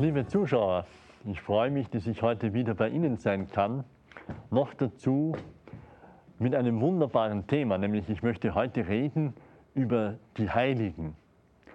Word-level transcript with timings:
Liebe 0.00 0.24
Zuschauer, 0.24 0.86
ich 1.24 1.40
freue 1.40 1.72
mich, 1.72 1.90
dass 1.90 2.06
ich 2.06 2.22
heute 2.22 2.54
wieder 2.54 2.72
bei 2.74 2.88
Ihnen 2.88 3.16
sein 3.16 3.50
kann. 3.50 3.82
Noch 4.48 4.72
dazu 4.74 5.34
mit 6.38 6.54
einem 6.54 6.80
wunderbaren 6.80 7.48
Thema, 7.48 7.78
nämlich 7.78 8.08
ich 8.08 8.22
möchte 8.22 8.54
heute 8.54 8.86
reden 8.86 9.34
über 9.74 10.14
die 10.36 10.48
Heiligen. 10.48 11.16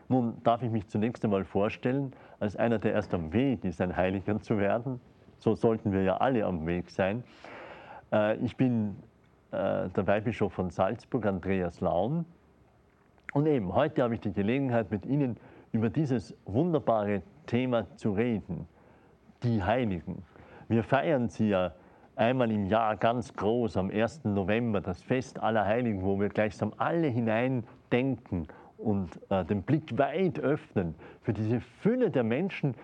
Nun 0.08 0.42
darf 0.46 0.64
ich 0.64 0.72
mich 0.72 0.88
zunächst 0.88 1.26
einmal 1.26 1.44
vorstellen, 1.44 2.14
als 2.40 2.56
einer, 2.56 2.80
der 2.80 2.94
erst 2.94 3.14
am 3.14 3.34
Weg 3.34 3.66
ist, 3.66 3.82
ein 3.82 3.94
Heiliger 3.94 4.40
zu 4.40 4.58
werden. 4.58 5.02
So 5.40 5.56
sollten 5.56 5.92
wir 5.92 6.04
ja 6.04 6.16
alle 6.16 6.46
am 6.46 6.66
Weg 6.66 6.92
sein. 6.92 7.26
Äh, 8.14 8.38
Ich 8.38 8.56
bin 8.56 8.96
äh, 9.52 9.90
der 9.90 10.08
Weihbischof 10.08 10.54
von 10.54 10.70
Salzburg, 10.70 11.26
Andreas 11.26 11.82
Laun. 11.82 12.24
Und 13.34 13.48
eben, 13.48 13.76
heute 13.76 14.02
habe 14.02 14.14
ich 14.14 14.22
die 14.22 14.32
Gelegenheit, 14.32 14.92
mit 14.92 15.06
Ihnen 15.06 15.36
über 15.74 15.90
dieses 15.90 16.34
wunderbare 16.46 17.22
Thema 17.46 17.88
zu 17.96 18.14
reden, 18.14 18.68
die 19.44 19.64
Heiligen. 19.64 20.24
Wir 20.68 20.84
feiern 20.84 21.30
sie 21.30 21.50
ja 21.50 21.74
einmal 22.16 22.52
im 22.52 22.66
Jahr 22.66 22.96
ganz 22.96 23.34
groß 23.34 23.78
am 23.78 23.90
1. 23.90 24.26
November, 24.26 24.82
das 24.82 25.02
Fest 25.02 25.42
aller 25.42 25.66
Heiligen, 25.66 26.04
wo 26.04 26.20
wir 26.20 26.30
gleichsam 26.30 26.74
alle 26.78 27.08
hineindenken 27.08 28.48
und 28.78 29.20
äh, 29.30 29.46
den 29.46 29.64
Blick 29.64 29.98
weit 29.98 30.40
öffnen 30.40 30.96
für 31.22 31.34
diese 31.34 31.60
Fülle 31.60 32.12
der 32.12 32.24
Menschen, 32.24 32.76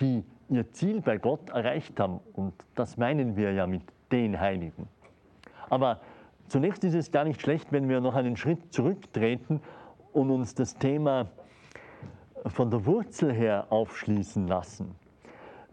die 0.00 0.24
ihr 0.48 0.70
Ziel 0.72 1.00
bei 1.00 1.18
Gott 1.18 1.50
erreicht 1.50 1.98
haben. 1.98 2.20
Und 2.34 2.54
das 2.74 2.96
meinen 2.96 3.36
wir 3.36 3.52
ja 3.52 3.66
mit 3.66 3.82
den 4.12 4.38
Heiligen. 4.38 4.88
Aber 5.68 6.00
zunächst 6.48 6.84
ist 6.84 6.94
es 6.94 7.10
gar 7.10 7.24
nicht 7.24 7.40
schlecht, 7.40 7.72
wenn 7.72 7.88
wir 7.88 8.00
noch 8.00 8.14
einen 8.14 8.36
Schritt 8.36 8.72
zurücktreten 8.72 9.60
und 10.12 10.30
uns 10.30 10.54
das 10.54 10.76
Thema 10.76 11.28
von 12.46 12.70
der 12.70 12.84
Wurzel 12.84 13.32
her 13.32 13.66
aufschließen 13.70 14.46
lassen. 14.46 14.94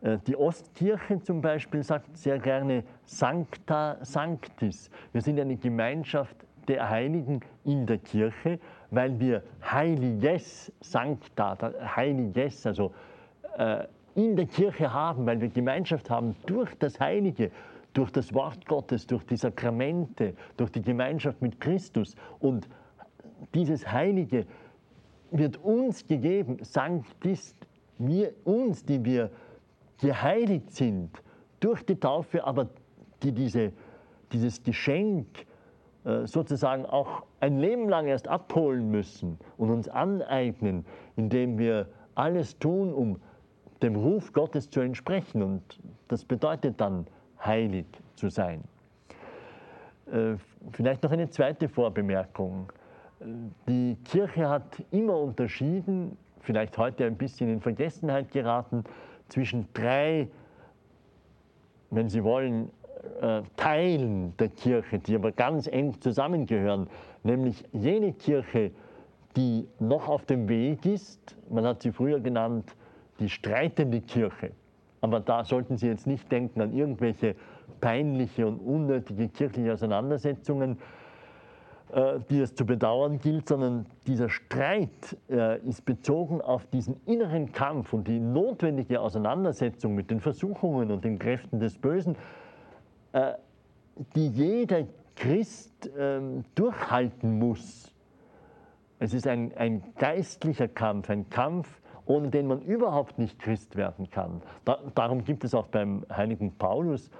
Äh, 0.01 0.17
Die 0.27 0.35
Ostkirche 0.35 1.21
zum 1.21 1.41
Beispiel 1.41 1.83
sagt 1.83 2.17
sehr 2.17 2.39
gerne 2.39 2.83
Sancta 3.05 3.97
Sanctis. 4.01 4.89
Wir 5.11 5.21
sind 5.21 5.39
eine 5.39 5.57
Gemeinschaft 5.57 6.35
der 6.67 6.89
Heiligen 6.89 7.41
in 7.65 7.85
der 7.85 7.97
Kirche, 7.97 8.59
weil 8.91 9.19
wir 9.19 9.43
Heiliges 9.63 10.71
Sancta, 10.79 11.57
Heiliges, 11.95 12.65
also 12.65 12.93
äh, 13.57 13.85
in 14.15 14.35
der 14.35 14.45
Kirche 14.45 14.93
haben, 14.93 15.25
weil 15.25 15.41
wir 15.41 15.49
Gemeinschaft 15.49 16.09
haben 16.09 16.35
durch 16.45 16.73
das 16.75 16.99
Heilige, 16.99 17.51
durch 17.93 18.11
das 18.11 18.33
Wort 18.33 18.65
Gottes, 18.65 19.07
durch 19.07 19.25
die 19.25 19.35
Sakramente, 19.37 20.35
durch 20.57 20.71
die 20.71 20.81
Gemeinschaft 20.81 21.41
mit 21.41 21.59
Christus. 21.59 22.15
Und 22.39 22.67
dieses 23.53 23.91
Heilige 23.91 24.45
wird 25.37 25.57
uns 25.63 26.07
gegeben, 26.07 26.57
Sanctis, 26.61 27.55
wir, 27.97 28.33
uns, 28.43 28.85
die 28.85 29.03
wir 29.03 29.29
geheiligt 29.99 30.71
sind 30.71 31.09
durch 31.59 31.83
die 31.83 31.95
Taufe, 31.95 32.43
aber 32.43 32.69
die 33.21 33.31
diese, 33.31 33.71
dieses 34.31 34.63
Geschenk 34.63 35.27
äh, 36.05 36.25
sozusagen 36.25 36.85
auch 36.85 37.23
ein 37.39 37.59
Leben 37.59 37.89
lang 37.89 38.07
erst 38.07 38.27
abholen 38.27 38.89
müssen 38.89 39.37
und 39.57 39.69
uns 39.69 39.87
aneignen, 39.87 40.85
indem 41.15 41.57
wir 41.57 41.87
alles 42.15 42.57
tun, 42.59 42.93
um 42.93 43.19
dem 43.81 43.95
Ruf 43.95 44.33
Gottes 44.33 44.69
zu 44.69 44.81
entsprechen. 44.81 45.41
Und 45.41 45.79
das 46.07 46.25
bedeutet 46.25 46.79
dann, 46.79 47.07
heilig 47.43 47.85
zu 48.15 48.29
sein. 48.29 48.63
Äh, 50.11 50.35
Vielleicht 50.71 51.03
noch 51.03 51.11
eine 51.11 51.29
zweite 51.29 51.67
Vorbemerkung. 51.67 52.71
Die 53.67 53.97
Kirche 54.05 54.49
hat 54.49 54.83
immer 54.91 55.17
unterschieden, 55.17 56.17
vielleicht 56.41 56.77
heute 56.77 57.05
ein 57.05 57.15
bisschen 57.15 57.49
in 57.49 57.61
Vergessenheit 57.61 58.31
geraten, 58.31 58.83
zwischen 59.29 59.67
drei, 59.73 60.27
wenn 61.89 62.09
Sie 62.09 62.23
wollen, 62.23 62.69
äh, 63.21 63.41
Teilen 63.55 64.35
der 64.37 64.49
Kirche, 64.49 64.99
die 64.99 65.15
aber 65.15 65.31
ganz 65.31 65.67
eng 65.67 65.99
zusammengehören, 66.01 66.87
nämlich 67.23 67.63
jene 67.71 68.13
Kirche, 68.13 68.71
die 69.35 69.67
noch 69.79 70.07
auf 70.07 70.25
dem 70.25 70.47
Weg 70.47 70.85
ist, 70.85 71.35
man 71.49 71.65
hat 71.65 71.81
sie 71.81 71.91
früher 71.91 72.19
genannt, 72.19 72.75
die 73.19 73.29
streitende 73.29 74.01
Kirche. 74.01 74.51
Aber 75.01 75.19
da 75.19 75.43
sollten 75.43 75.77
Sie 75.77 75.87
jetzt 75.87 76.07
nicht 76.07 76.31
denken 76.31 76.61
an 76.61 76.71
irgendwelche 76.71 77.35
peinliche 77.81 78.47
und 78.47 78.59
unnötige 78.59 79.27
kirchliche 79.27 79.73
Auseinandersetzungen, 79.73 80.77
die 82.29 82.39
es 82.39 82.55
zu 82.55 82.65
bedauern 82.65 83.19
gilt, 83.19 83.47
sondern 83.47 83.85
dieser 84.07 84.29
Streit 84.29 85.17
äh, 85.29 85.59
ist 85.59 85.85
bezogen 85.85 86.41
auf 86.41 86.65
diesen 86.65 86.99
inneren 87.05 87.51
Kampf 87.51 87.93
und 87.93 88.07
die 88.07 88.19
notwendige 88.19 88.99
Auseinandersetzung 88.99 89.93
mit 89.93 90.09
den 90.09 90.19
Versuchungen 90.19 90.89
und 90.89 91.05
den 91.05 91.19
Kräften 91.19 91.59
des 91.59 91.77
Bösen, 91.77 92.15
äh, 93.11 93.33
die 94.15 94.27
jeder 94.27 94.85
Christ 95.15 95.91
ähm, 95.97 96.43
durchhalten 96.55 97.37
muss. 97.37 97.93
Es 98.97 99.13
ist 99.13 99.27
ein, 99.27 99.55
ein 99.55 99.83
geistlicher 99.97 100.67
Kampf, 100.67 101.11
ein 101.11 101.29
Kampf, 101.29 101.79
ohne 102.05 102.29
den 102.29 102.47
man 102.47 102.61
überhaupt 102.61 103.19
nicht 103.19 103.37
Christ 103.37 103.75
werden 103.75 104.09
kann. 104.09 104.41
Da, 104.65 104.79
darum 104.95 105.23
gibt 105.23 105.43
es 105.43 105.53
auch 105.53 105.67
beim 105.67 106.05
heiligen 106.11 106.53
Paulus 106.53 107.11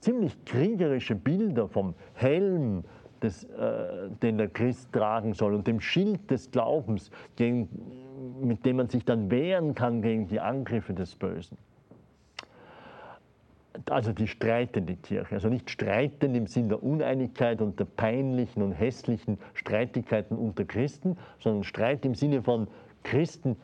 ziemlich 0.00 0.44
kriegerische 0.44 1.14
Bilder 1.14 1.68
vom 1.68 1.94
Helm, 2.14 2.84
des, 3.22 3.44
äh, 3.44 4.08
den 4.22 4.38
der 4.38 4.48
Christ 4.48 4.92
tragen 4.92 5.34
soll 5.34 5.54
und 5.54 5.66
dem 5.66 5.80
Schild 5.80 6.30
des 6.30 6.50
Glaubens, 6.50 7.10
gegen, 7.36 7.68
mit 8.40 8.64
dem 8.64 8.76
man 8.76 8.88
sich 8.88 9.04
dann 9.04 9.30
wehren 9.30 9.74
kann 9.74 10.02
gegen 10.02 10.26
die 10.26 10.40
Angriffe 10.40 10.94
des 10.94 11.14
Bösen. 11.14 11.56
Also 13.88 14.12
die 14.12 14.26
streitende 14.26 14.96
Kirche, 14.96 15.36
also 15.36 15.48
nicht 15.48 15.70
streitend 15.70 16.36
im 16.36 16.46
Sinn 16.46 16.68
der 16.68 16.82
Uneinigkeit 16.82 17.62
und 17.62 17.78
der 17.78 17.84
peinlichen 17.84 18.62
und 18.62 18.72
hässlichen 18.72 19.38
Streitigkeiten 19.54 20.36
unter 20.36 20.64
Christen, 20.64 21.16
sondern 21.38 21.64
Streit 21.64 22.04
im 22.04 22.14
Sinne 22.14 22.42
von 22.42 22.68
Christen 23.04 23.56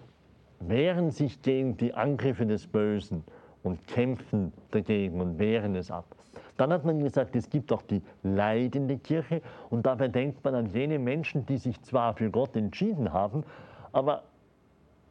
wehren 0.61 1.11
sich 1.11 1.43
gegen 1.43 1.77
die 1.77 1.93
Angriffe 1.93 2.47
des 2.47 2.67
Bösen 2.67 3.25
und 3.63 3.87
kämpfen 3.87 4.53
dagegen 4.71 5.21
und 5.21 5.39
wehren 5.39 5.75
es 5.75 5.91
ab. 5.91 6.16
Dann 6.57 6.73
hat 6.73 6.85
man 6.85 7.01
gesagt, 7.01 7.37
es 7.37 7.51
gibt 7.51 7.73
auch 7.73 7.83
die 7.83 8.03
leidende 8.23 8.99
Kirche 8.99 9.43
und 9.71 9.85
dabei 9.85 10.09
denkt 10.09 10.45
man 10.45 10.55
an 10.55 10.67
jene 10.67 10.99
Menschen, 10.99 11.45
die 11.47 11.59
sich 11.59 11.81
zwar 11.83 12.15
für 12.15 12.31
Gott 12.31 12.57
entschieden 12.57 13.13
haben, 13.13 13.45
aber 13.93 14.23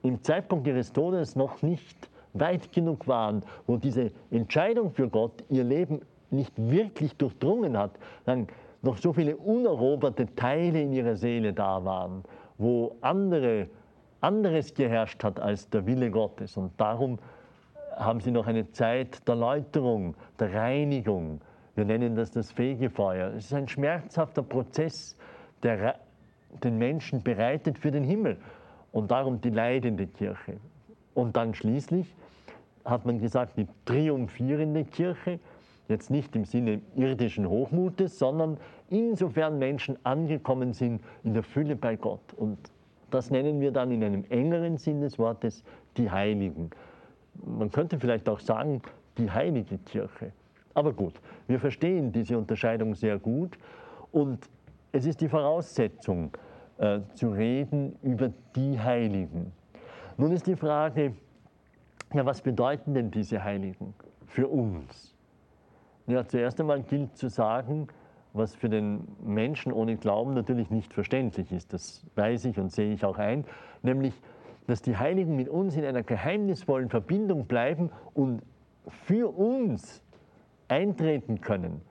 im 0.02 0.22
Zeitpunkt 0.24 0.68
ihres 0.68 0.94
Todes 0.94 1.36
noch 1.36 1.62
nicht 1.62 2.10
weit 2.34 2.72
genug 2.72 3.08
waren, 3.08 3.44
wo 3.66 3.78
diese 3.78 4.12
Entscheidung 4.32 4.92
für 4.92 5.08
Gott 5.08 5.44
ihr 5.50 5.64
Leben 5.64 6.02
nicht 6.32 6.54
wirklich 6.58 7.16
durchdrungen 7.16 7.78
hat, 7.78 7.92
dann 8.26 8.48
noch 8.82 8.98
so 8.98 9.14
viele 9.14 9.36
uneroberte 9.38 10.28
Teile 10.36 10.82
in 10.82 10.94
ihrer 10.94 11.16
Seele 11.16 11.54
da 11.54 11.84
waren, 11.86 12.24
wo 12.58 12.96
andere, 13.02 13.68
anderes 14.22 14.74
geherrscht 14.74 15.24
hat 15.24 15.40
als 15.40 15.70
der 15.70 15.86
Wille 15.86 16.12
Gottes. 16.12 16.58
Und 16.58 16.72
darum 16.78 17.20
haben 17.96 18.20
sie 18.20 18.32
noch 18.32 18.48
eine 18.48 18.72
Zeit 18.72 19.28
der 19.28 19.36
Läuterung, 19.36 20.16
der 20.40 20.54
Reinigung. 20.54 21.42
Wir 21.76 21.86
nennen 21.86 22.16
das 22.16 22.32
das 22.32 22.52
Fegefeuer. 22.52 23.30
Es 23.30 23.46
ist 23.46 23.54
ein 23.54 23.68
schmerzhafter 23.68 24.44
Prozess, 24.44 25.18
der 25.64 25.96
den 26.64 26.78
Menschen 26.78 27.24
bereitet 27.24 27.78
für 27.78 27.92
den 27.92 28.04
Himmel 28.04 28.38
und 28.92 29.12
darum 29.12 29.42
die 29.42 29.50
leidende 29.50 30.08
Kirche. 30.08 30.58
Und 31.14 31.36
dann 31.36 31.54
schließlich 31.54 32.14
hat 32.86 33.06
man 33.06 33.20
gesagt, 33.20 33.58
die 33.58 33.68
triumphierende 33.86 34.86
Kirche, 34.86 35.40
jetzt 35.88 36.10
nicht 36.10 36.36
im 36.36 36.46
Sinne 36.46 36.82
irdischen 36.96 37.48
Hochmutes, 37.48 38.20
sondern 38.20 38.58
insofern 38.90 39.60
Menschen 39.60 39.98
angekommen 40.04 40.74
sind 40.74 41.02
in 41.24 41.34
der 41.34 41.44
Fülle 41.44 41.76
bei 41.76 41.96
Gott. 41.96 42.34
Und 42.36 42.58
das 43.12 43.32
nennen 43.32 43.60
wir 43.60 43.72
dann 43.72 43.92
in 43.92 44.04
einem 44.04 44.26
engeren 44.30 44.78
Sinn 44.78 45.02
des 45.02 45.20
Wortes 45.20 45.64
die 45.98 46.10
Heiligen. 46.10 46.70
Man 47.44 47.72
könnte 47.72 48.00
vielleicht 48.00 48.30
auch 48.30 48.40
sagen, 48.40 48.82
die 49.18 49.30
heilige 49.30 49.78
Kirche. 49.80 50.32
Aber 50.74 50.94
gut, 50.94 51.14
wir 51.48 51.60
verstehen 51.60 52.12
diese 52.12 52.38
Unterscheidung 52.38 52.96
sehr 52.96 53.18
gut 53.18 53.58
und 54.12 54.50
es 54.92 55.06
ist 55.06 55.22
die 55.22 55.30
Voraussetzung, 55.30 56.32
äh, 56.78 57.00
zu 57.14 57.30
reden 57.30 57.96
über 58.02 58.32
die 58.56 58.78
Heiligen. 58.80 59.54
Nun 60.18 60.32
ist 60.34 60.46
die 60.48 60.56
Frage, 60.56 61.14
ja, 62.14 62.26
was 62.26 62.42
bedeuten 62.42 62.94
denn 62.94 63.12
diese 63.12 63.44
Heiligen 63.44 63.94
für 64.26 64.48
uns? 64.48 65.16
Ja, 66.08 66.26
zuerst 66.28 66.60
einmal 66.60 66.84
gilt 66.84 67.18
zu 67.18 67.30
sagen, 67.30 67.88
was 68.34 68.54
für 68.54 68.68
den 68.68 69.08
Menschen 69.24 69.72
ohne 69.72 69.96
Glauben 69.96 70.34
natürlich 70.34 70.70
nicht 70.70 70.94
verständlich 70.94 71.52
ist. 71.52 71.72
Das 71.72 72.06
weiß 72.16 72.46
ich 72.46 72.60
und 72.60 72.72
sehe 72.72 72.94
ich 72.94 73.06
auch 73.06 73.18
ein, 73.18 73.46
nämlich, 73.82 74.14
dass 74.68 74.82
die 74.82 74.98
Heiligen 74.98 75.36
mit 75.36 75.50
uns 75.50 75.76
in 75.76 75.86
einer 75.86 76.04
geheimnisvollen 76.04 76.90
Verbindung 76.90 77.46
bleiben 77.46 77.92
und 78.14 78.42
für 78.88 79.36
uns 79.36 80.02
eintreten 80.68 81.42
können. 81.42 81.82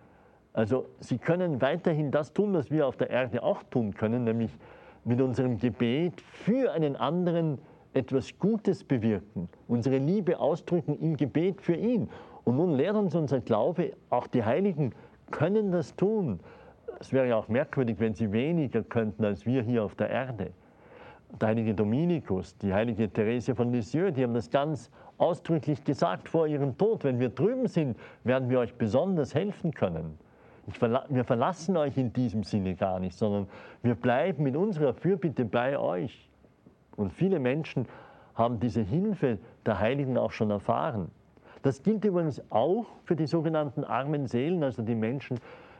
Also 0.52 0.86
sie 1.00 1.18
können 1.18 1.60
weiterhin 1.60 2.10
das 2.10 2.32
tun, 2.32 2.54
was 2.54 2.70
wir 2.70 2.86
auf 2.86 2.96
der 2.96 3.10
Erde 3.10 3.42
auch 3.42 3.62
tun 3.64 3.94
können, 3.94 4.24
nämlich 4.24 4.56
mit 5.04 5.20
unserem 5.20 5.58
Gebet 5.58 6.20
für 6.20 6.72
einen 6.72 6.96
anderen 6.96 7.58
etwas 7.92 8.38
Gutes 8.38 8.84
bewirken, 8.84 9.48
unsere 9.68 9.98
Liebe 9.98 10.38
ausdrücken 10.38 10.98
im 10.98 11.16
Gebet 11.16 11.60
für 11.60 11.74
ihn. 11.74 12.08
Und 12.44 12.56
nun 12.56 12.74
lehrt 12.74 12.96
uns 12.96 13.14
unser 13.14 13.40
Glaube, 13.40 13.92
auch 14.10 14.26
die 14.26 14.44
Heiligen 14.44 14.92
können 15.30 15.72
das 15.72 15.94
tun. 15.96 16.40
Es 17.00 17.12
wäre 17.12 17.28
ja 17.28 17.36
auch 17.36 17.48
merkwürdig, 17.48 17.98
wenn 17.98 18.14
sie 18.14 18.32
weniger 18.32 18.82
könnten 18.82 19.24
als 19.24 19.46
wir 19.46 19.62
hier 19.62 19.84
auf 19.84 19.94
der 19.94 20.10
Erde. 20.10 20.52
Der 21.40 21.48
heilige 21.48 21.74
Dominikus, 21.74 22.56
die 22.58 22.72
heilige 22.72 23.12
Therese 23.12 23.54
von 23.54 23.72
Lisieux, 23.72 24.12
die 24.12 24.22
haben 24.22 24.34
das 24.34 24.50
ganz 24.50 24.90
ausdrücklich 25.18 25.82
gesagt 25.82 26.28
vor 26.28 26.46
ihrem 26.46 26.78
Tod. 26.78 27.02
Wenn 27.02 27.18
wir 27.18 27.28
drüben 27.28 27.66
sind, 27.66 27.96
werden 28.22 28.48
wir 28.50 28.60
euch 28.60 28.74
besonders 28.74 29.34
helfen 29.34 29.72
können. 29.72 30.18
Verla 30.70 31.04
wir 31.08 31.24
verlassen 31.24 31.76
euch 31.76 31.98
in 31.98 32.12
diesem 32.12 32.44
Sinne 32.44 32.74
gar 32.74 33.00
nicht, 33.00 33.18
sondern 33.18 33.48
wir 33.82 33.94
bleiben 33.94 34.44
mit 34.44 34.56
unserer 34.56 34.94
Fürbitte 34.94 35.44
bei 35.44 35.78
euch. 35.78 36.30
Und 36.96 37.12
viele 37.12 37.38
Menschen 37.38 37.86
haben 38.34 38.60
diese 38.60 38.82
Hilfe 38.82 39.38
der 39.66 39.80
Heiligen 39.80 40.16
auch 40.16 40.30
schon 40.30 40.50
erfahren. 40.50 41.10
Das 41.62 41.82
gilt 41.82 42.04
übrigens 42.04 42.42
auch 42.50 42.86
für 43.04 43.16
die 43.16 43.26
sogenannten 43.26 43.84
armen 43.84 44.26
Seelen, 44.26 44.62
also 44.62 44.82
die 44.82 44.94
Menschen 44.94 45.38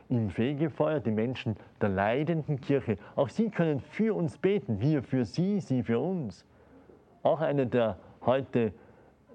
im 0.09 0.29
Fegefeuer, 0.29 0.99
die 0.99 1.11
Menschen 1.11 1.55
der 1.81 1.89
leidenden 1.89 2.61
Kirche. 2.61 2.97
Auch 3.15 3.29
sie 3.29 3.49
können 3.49 3.79
für 3.79 4.15
uns 4.15 4.37
beten, 4.37 4.79
wir 4.79 5.03
für 5.03 5.25
sie, 5.25 5.59
sie 5.59 5.83
für 5.83 5.99
uns. 5.99 6.45
Auch 7.23 7.41
eine 7.41 7.65
der 7.65 7.97
heute 8.25 8.73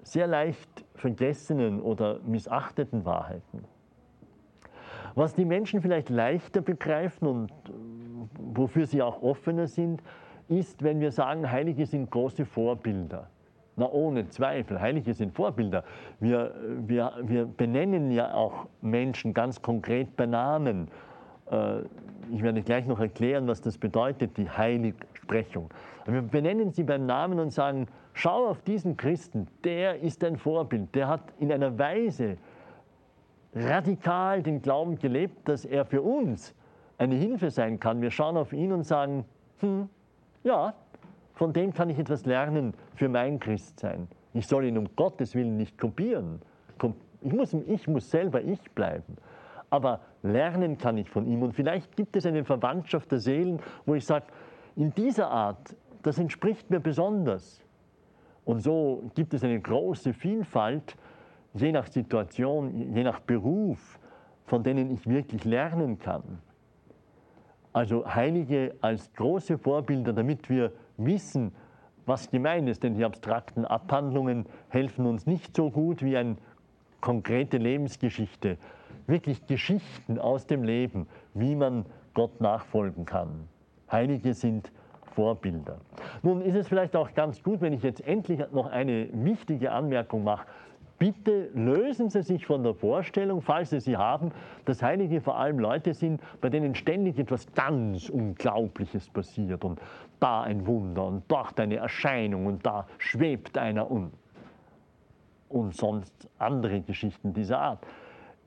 sehr 0.03 0.27
leicht 0.27 0.85
vergessenen 0.95 1.81
oder 1.81 2.19
missachteten 2.25 3.05
Wahrheiten. 3.05 3.65
Was 5.15 5.35
die 5.35 5.45
Menschen 5.45 5.81
vielleicht 5.81 6.09
leichter 6.09 6.61
begreifen 6.61 7.27
und 7.27 7.51
äh, 7.51 7.71
wofür 8.37 8.85
sie 8.85 9.01
auch 9.01 9.21
offener 9.21 9.67
sind, 9.67 10.01
ist, 10.47 10.83
wenn 10.83 10.99
wir 10.99 11.11
sagen, 11.11 11.49
Heilige 11.51 11.85
sind 11.85 12.09
große 12.09 12.45
Vorbilder. 12.45 13.29
Na, 13.81 13.91
ohne 13.91 14.29
Zweifel. 14.29 14.79
Heilige 14.79 15.11
sind 15.15 15.33
Vorbilder. 15.33 15.83
Wir, 16.19 16.53
wir, 16.85 17.13
wir 17.23 17.45
benennen 17.45 18.11
ja 18.11 18.31
auch 18.31 18.67
Menschen 18.81 19.33
ganz 19.33 19.59
konkret 19.63 20.15
bei 20.15 20.27
Namen. 20.27 20.87
Äh, 21.49 21.79
ich 22.31 22.43
werde 22.43 22.61
gleich 22.61 22.85
noch 22.85 22.99
erklären, 22.99 23.47
was 23.47 23.59
das 23.59 23.79
bedeutet, 23.79 24.37
die 24.37 24.47
Heiligsprechung. 24.47 25.71
Wir 26.05 26.21
benennen 26.21 26.69
sie 26.69 26.83
beim 26.83 27.07
Namen 27.07 27.39
und 27.39 27.49
sagen, 27.49 27.87
schau 28.13 28.49
auf 28.49 28.61
diesen 28.61 28.97
Christen, 28.97 29.47
der 29.63 29.99
ist 29.99 30.23
ein 30.23 30.37
Vorbild, 30.37 30.93
der 30.93 31.07
hat 31.07 31.33
in 31.39 31.51
einer 31.51 31.79
Weise 31.79 32.37
radikal 33.55 34.43
den 34.43 34.61
Glauben 34.61 34.99
gelebt, 34.99 35.49
dass 35.49 35.65
er 35.65 35.85
für 35.85 36.03
uns 36.03 36.53
eine 36.99 37.15
Hilfe 37.15 37.49
sein 37.49 37.79
kann. 37.79 37.99
Wir 37.99 38.11
schauen 38.11 38.37
auf 38.37 38.53
ihn 38.53 38.73
und 38.73 38.83
sagen, 38.83 39.25
hm, 39.59 39.89
ja, 40.43 40.75
von 41.41 41.53
dem 41.53 41.73
kann 41.73 41.89
ich 41.89 41.97
etwas 41.97 42.27
lernen 42.27 42.75
für 42.93 43.09
mein 43.09 43.39
Christsein. 43.39 44.07
Ich 44.35 44.45
soll 44.45 44.65
ihn 44.65 44.77
um 44.77 44.87
Gottes 44.95 45.33
Willen 45.33 45.57
nicht 45.57 45.75
kopieren. 45.75 46.39
Ich 47.23 47.33
muss, 47.33 47.51
ich 47.65 47.87
muss 47.87 48.11
selber 48.11 48.43
ich 48.43 48.61
bleiben. 48.75 49.17
Aber 49.71 50.01
lernen 50.21 50.77
kann 50.77 50.99
ich 50.99 51.09
von 51.09 51.25
ihm. 51.25 51.41
Und 51.41 51.53
vielleicht 51.53 51.95
gibt 51.95 52.15
es 52.15 52.27
eine 52.27 52.45
Verwandtschaft 52.45 53.11
der 53.11 53.17
Seelen, 53.17 53.59
wo 53.87 53.95
ich 53.95 54.05
sage, 54.05 54.25
in 54.75 54.93
dieser 54.93 55.31
Art, 55.31 55.75
das 56.03 56.19
entspricht 56.19 56.69
mir 56.69 56.79
besonders. 56.79 57.63
Und 58.45 58.59
so 58.59 59.01
gibt 59.15 59.33
es 59.33 59.43
eine 59.43 59.59
große 59.59 60.13
Vielfalt, 60.13 60.95
je 61.55 61.71
nach 61.71 61.87
Situation, 61.87 62.93
je 62.93 63.03
nach 63.03 63.19
Beruf, 63.19 63.97
von 64.45 64.61
denen 64.61 64.91
ich 64.91 65.07
wirklich 65.07 65.43
lernen 65.43 65.97
kann. 65.97 66.37
Also 67.73 68.05
Heilige 68.05 68.75
als 68.81 69.11
große 69.13 69.57
Vorbilder, 69.57 70.13
damit 70.13 70.47
wir 70.47 70.71
wissen, 71.05 71.53
was 72.05 72.29
gemeint 72.29 72.67
ist, 72.67 72.83
denn 72.83 72.95
die 72.95 73.05
abstrakten 73.05 73.65
Abhandlungen 73.65 74.45
helfen 74.69 75.05
uns 75.05 75.25
nicht 75.25 75.55
so 75.55 75.69
gut 75.69 76.03
wie 76.03 76.17
eine 76.17 76.37
konkrete 76.99 77.57
Lebensgeschichte, 77.57 78.57
wirklich 79.07 79.45
Geschichten 79.47 80.19
aus 80.19 80.47
dem 80.47 80.63
Leben, 80.63 81.07
wie 81.33 81.55
man 81.55 81.85
Gott 82.13 82.41
nachfolgen 82.41 83.05
kann. 83.05 83.47
Heilige 83.91 84.33
sind 84.33 84.71
Vorbilder. 85.13 85.77
Nun 86.21 86.41
ist 86.41 86.55
es 86.55 86.67
vielleicht 86.67 86.95
auch 86.95 87.13
ganz 87.13 87.43
gut, 87.43 87.61
wenn 87.61 87.73
ich 87.73 87.83
jetzt 87.83 88.05
endlich 88.07 88.39
noch 88.51 88.67
eine 88.67 89.09
wichtige 89.11 89.71
Anmerkung 89.71 90.23
mache. 90.23 90.45
Bitte 90.97 91.49
lösen 91.55 92.09
Sie 92.09 92.21
sich 92.21 92.45
von 92.45 92.63
der 92.63 92.75
Vorstellung, 92.75 93.41
falls 93.41 93.71
Sie 93.71 93.79
sie 93.79 93.97
haben, 93.97 94.31
dass 94.65 94.83
Heilige 94.83 95.19
vor 95.19 95.35
allem 95.35 95.57
Leute 95.57 95.95
sind, 95.95 96.21
bei 96.41 96.49
denen 96.49 96.75
ständig 96.75 97.17
etwas 97.17 97.51
ganz 97.53 98.07
Unglaubliches 98.07 99.09
passiert 99.09 99.65
und 99.65 99.81
da 100.21 100.43
ein 100.43 100.65
Wunder 100.67 101.05
und 101.05 101.23
dort 101.27 101.59
eine 101.59 101.77
Erscheinung 101.77 102.45
und 102.45 102.65
da 102.65 102.87
schwebt 102.97 103.57
einer 103.57 103.89
um. 103.89 104.11
Und 105.49 105.75
sonst 105.75 106.29
andere 106.37 106.81
Geschichten 106.81 107.33
dieser 107.33 107.59
Art. 107.59 107.85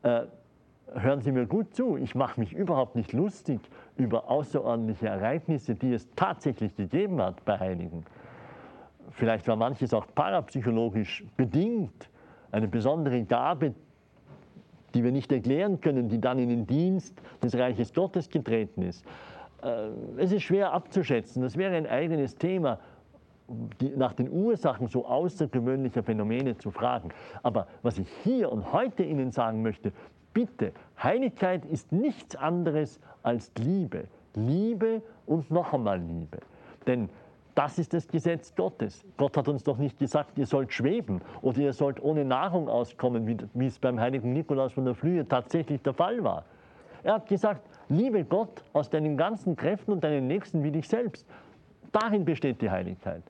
Äh, 0.02 0.22
hören 0.94 1.20
Sie 1.20 1.32
mir 1.32 1.46
gut 1.46 1.74
zu, 1.74 1.96
ich 1.96 2.14
mache 2.14 2.40
mich 2.40 2.52
überhaupt 2.52 2.96
nicht 2.96 3.12
lustig 3.12 3.60
über 3.96 4.30
außerordentliche 4.30 5.08
Ereignisse, 5.08 5.74
die 5.74 5.92
es 5.92 6.08
tatsächlich 6.14 6.74
gegeben 6.76 7.20
hat 7.20 7.44
bei 7.44 7.58
Heiligen. 7.58 8.04
Vielleicht 9.10 9.46
war 9.48 9.56
manches 9.56 9.92
auch 9.92 10.06
parapsychologisch 10.14 11.24
bedingt 11.36 12.08
eine 12.52 12.68
besondere 12.68 13.24
Gabe, 13.24 13.74
die 14.94 15.02
wir 15.02 15.10
nicht 15.10 15.32
erklären 15.32 15.80
können, 15.80 16.08
die 16.08 16.20
dann 16.20 16.38
in 16.38 16.48
den 16.48 16.66
Dienst 16.66 17.20
des 17.42 17.56
Reiches 17.56 17.92
Gottes 17.92 18.30
getreten 18.30 18.82
ist. 18.82 19.04
Äh, 19.64 19.88
es 20.18 20.32
ist 20.32 20.42
schwer 20.42 20.72
abzuschätzen. 20.72 21.42
Das 21.42 21.56
wäre 21.56 21.74
ein 21.74 21.86
eigenes 21.86 22.36
Thema, 22.36 22.78
die, 23.80 23.90
nach 23.96 24.12
den 24.12 24.30
Ursachen 24.30 24.88
so 24.88 25.06
außergewöhnlicher 25.06 26.02
Phänomene 26.02 26.56
zu 26.56 26.70
fragen. 26.70 27.10
Aber 27.42 27.66
was 27.82 27.98
ich 27.98 28.08
hier 28.22 28.52
und 28.52 28.72
heute 28.72 29.02
Ihnen 29.02 29.32
sagen 29.32 29.62
möchte, 29.62 29.92
bitte, 30.32 30.72
Heiligkeit 31.02 31.64
ist 31.64 31.92
nichts 31.92 32.36
anderes 32.36 33.00
als 33.22 33.50
Liebe. 33.58 34.04
Liebe 34.34 35.02
und 35.26 35.50
noch 35.50 35.72
einmal 35.72 36.00
Liebe. 36.00 36.38
Denn 36.86 37.08
das 37.54 37.78
ist 37.78 37.94
das 37.94 38.08
Gesetz 38.08 38.54
Gottes. 38.56 39.04
Gott 39.16 39.36
hat 39.36 39.46
uns 39.46 39.62
doch 39.62 39.78
nicht 39.78 39.98
gesagt, 39.98 40.36
ihr 40.38 40.46
sollt 40.46 40.72
schweben 40.72 41.20
oder 41.40 41.58
ihr 41.58 41.72
sollt 41.72 42.02
ohne 42.02 42.24
Nahrung 42.24 42.68
auskommen, 42.68 43.26
wie, 43.28 43.36
wie 43.54 43.66
es 43.66 43.78
beim 43.78 44.00
heiligen 44.00 44.32
Nikolaus 44.32 44.72
von 44.72 44.84
der 44.84 44.94
Flühe 44.94 45.26
tatsächlich 45.26 45.80
der 45.82 45.94
Fall 45.94 46.24
war. 46.24 46.44
Er 47.04 47.14
hat 47.14 47.28
gesagt, 47.28 47.62
liebe 47.88 48.24
Gott 48.24 48.62
aus 48.72 48.90
deinen 48.90 49.16
ganzen 49.16 49.56
Kräften 49.56 49.92
und 49.92 50.04
deinen 50.04 50.26
Nächsten 50.26 50.62
wie 50.62 50.70
dich 50.70 50.88
selbst. 50.88 51.26
Darin 51.92 52.24
besteht 52.24 52.60
die 52.60 52.70
Heiligkeit. 52.70 53.22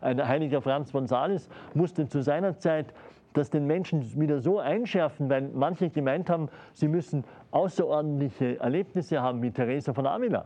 Ein 0.00 0.26
heiliger 0.26 0.60
Franz 0.60 0.90
von 0.90 1.06
Sales 1.06 1.48
musste 1.74 2.08
zu 2.08 2.22
seiner 2.22 2.58
Zeit 2.58 2.92
das 3.34 3.50
den 3.50 3.66
Menschen 3.66 4.02
wieder 4.20 4.40
so 4.40 4.58
einschärfen, 4.58 5.30
weil 5.30 5.48
manche 5.54 5.88
gemeint 5.88 6.28
haben, 6.28 6.48
sie 6.74 6.88
müssen 6.88 7.24
außerordentliche 7.50 8.60
Erlebnisse 8.60 9.22
haben 9.22 9.42
wie 9.42 9.50
Teresa 9.50 9.92
von 9.94 10.06
Avila. 10.06 10.44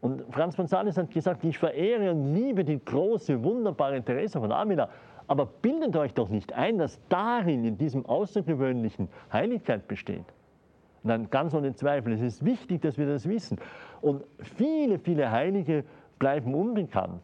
Und 0.00 0.22
Franz 0.30 0.54
von 0.54 0.66
Sales 0.66 0.96
hat 0.96 1.10
gesagt, 1.10 1.42
ich 1.44 1.58
verehre 1.58 2.10
und 2.10 2.34
liebe 2.34 2.64
die 2.64 2.82
große, 2.84 3.42
wunderbare 3.42 4.02
Teresa 4.02 4.40
von 4.40 4.52
Avila, 4.52 4.88
Aber 5.26 5.44
bildet 5.46 5.94
euch 5.96 6.14
doch 6.14 6.30
nicht 6.30 6.52
ein, 6.54 6.78
dass 6.78 6.98
darin, 7.08 7.64
in 7.64 7.76
diesem 7.76 8.06
Außergewöhnlichen, 8.06 9.08
Heiligkeit 9.32 9.86
besteht. 9.86 10.24
Nein, 11.02 11.28
ganz 11.30 11.54
ohne 11.54 11.74
Zweifel. 11.74 12.12
Es 12.12 12.20
ist 12.20 12.44
wichtig, 12.44 12.82
dass 12.82 12.98
wir 12.98 13.06
das 13.06 13.28
wissen. 13.28 13.58
Und 14.00 14.24
viele, 14.38 14.98
viele 14.98 15.30
Heilige 15.30 15.84
bleiben 16.18 16.54
unbekannt. 16.54 17.22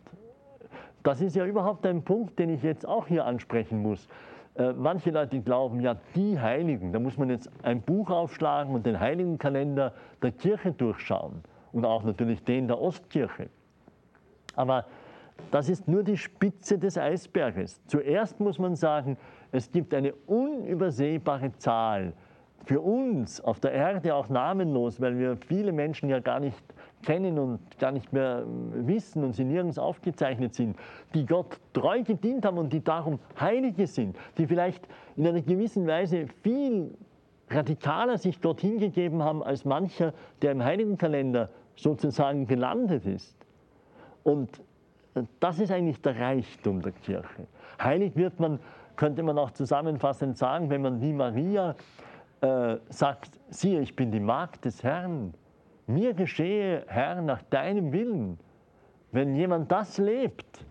Das 1.02 1.20
ist 1.20 1.36
ja 1.36 1.44
überhaupt 1.44 1.84
ein 1.86 2.02
Punkt, 2.02 2.38
den 2.38 2.50
ich 2.50 2.62
jetzt 2.62 2.86
auch 2.86 3.06
hier 3.06 3.26
ansprechen 3.26 3.82
muss. 3.82 4.08
Äh, 4.54 4.72
manche 4.72 5.10
Leute 5.10 5.40
glauben 5.40 5.80
ja, 5.80 5.96
die 6.14 6.38
Heiligen, 6.38 6.92
da 6.92 7.00
muss 7.00 7.18
man 7.18 7.28
jetzt 7.28 7.50
ein 7.62 7.82
Buch 7.82 8.10
aufschlagen 8.10 8.74
und 8.74 8.86
den 8.86 9.00
Heiligenkalender 9.00 9.92
der 10.22 10.32
Kirche 10.32 10.72
durchschauen 10.72 11.42
und 11.72 11.84
auch 11.84 12.04
natürlich 12.04 12.42
den 12.44 12.68
der 12.68 12.80
Ostkirche. 12.80 13.48
Aber 14.54 14.86
das 15.50 15.68
ist 15.68 15.88
nur 15.88 16.04
die 16.04 16.16
Spitze 16.16 16.78
des 16.78 16.96
Eisberges. 16.96 17.84
Zuerst 17.86 18.38
muss 18.38 18.58
man 18.58 18.76
sagen, 18.76 19.16
es 19.50 19.70
gibt 19.70 19.92
eine 19.92 20.14
unübersehbare 20.26 21.52
Zahl, 21.58 22.12
für 22.64 22.80
uns 22.80 23.40
auf 23.40 23.60
der 23.60 23.72
Erde 23.72 24.14
auch 24.14 24.28
namenlos, 24.28 25.00
weil 25.00 25.18
wir 25.18 25.36
viele 25.36 25.72
Menschen 25.72 26.08
ja 26.08 26.20
gar 26.20 26.40
nicht 26.40 26.62
kennen 27.02 27.38
und 27.38 27.60
gar 27.78 27.92
nicht 27.92 28.12
mehr 28.12 28.44
ähm, 28.46 28.86
wissen 28.86 29.24
und 29.24 29.34
sie 29.34 29.44
nirgends 29.44 29.78
aufgezeichnet 29.78 30.54
sind, 30.54 30.76
die 31.12 31.26
Gott 31.26 31.60
treu 31.72 32.02
gedient 32.02 32.44
haben 32.44 32.58
und 32.58 32.72
die 32.72 32.82
darum 32.82 33.18
Heilige 33.38 33.86
sind, 33.86 34.16
die 34.38 34.46
vielleicht 34.46 34.86
in 35.16 35.26
einer 35.26 35.42
gewissen 35.42 35.86
Weise 35.86 36.26
viel 36.42 36.96
radikaler 37.50 38.18
sich 38.18 38.40
dort 38.40 38.60
hingegeben 38.60 39.22
haben 39.22 39.42
als 39.42 39.64
mancher, 39.64 40.14
der 40.42 40.52
im 40.52 40.64
Heiligenkalender 40.64 41.50
sozusagen 41.76 42.46
gelandet 42.46 43.04
ist. 43.06 43.36
Und 44.22 44.60
äh, 45.14 45.22
das 45.40 45.58
ist 45.58 45.70
eigentlich 45.70 46.00
der 46.00 46.18
Reichtum 46.18 46.80
der 46.80 46.92
Kirche. 46.92 47.46
Heilig 47.80 48.16
wird 48.16 48.40
man, 48.40 48.60
könnte 48.96 49.22
man 49.22 49.38
auch 49.38 49.50
zusammenfassend 49.50 50.38
sagen, 50.38 50.70
wenn 50.70 50.82
man 50.82 51.00
wie 51.00 51.12
Maria 51.12 51.74
äh, 52.44 52.78
sagt, 52.90 53.40
siehe, 53.48 53.80
ich 53.80 53.96
bin 53.96 54.12
die 54.12 54.20
Magd 54.20 54.66
des 54.66 54.82
Herrn, 54.82 55.32
mir 55.86 56.12
geschehe, 56.12 56.84
Herr, 56.88 57.22
nach 57.22 57.42
deinem 57.44 57.90
Willen. 57.92 58.38
Wenn 59.12 59.34
jemand 59.34 59.72
das 59.72 59.96
lebt 59.96 60.66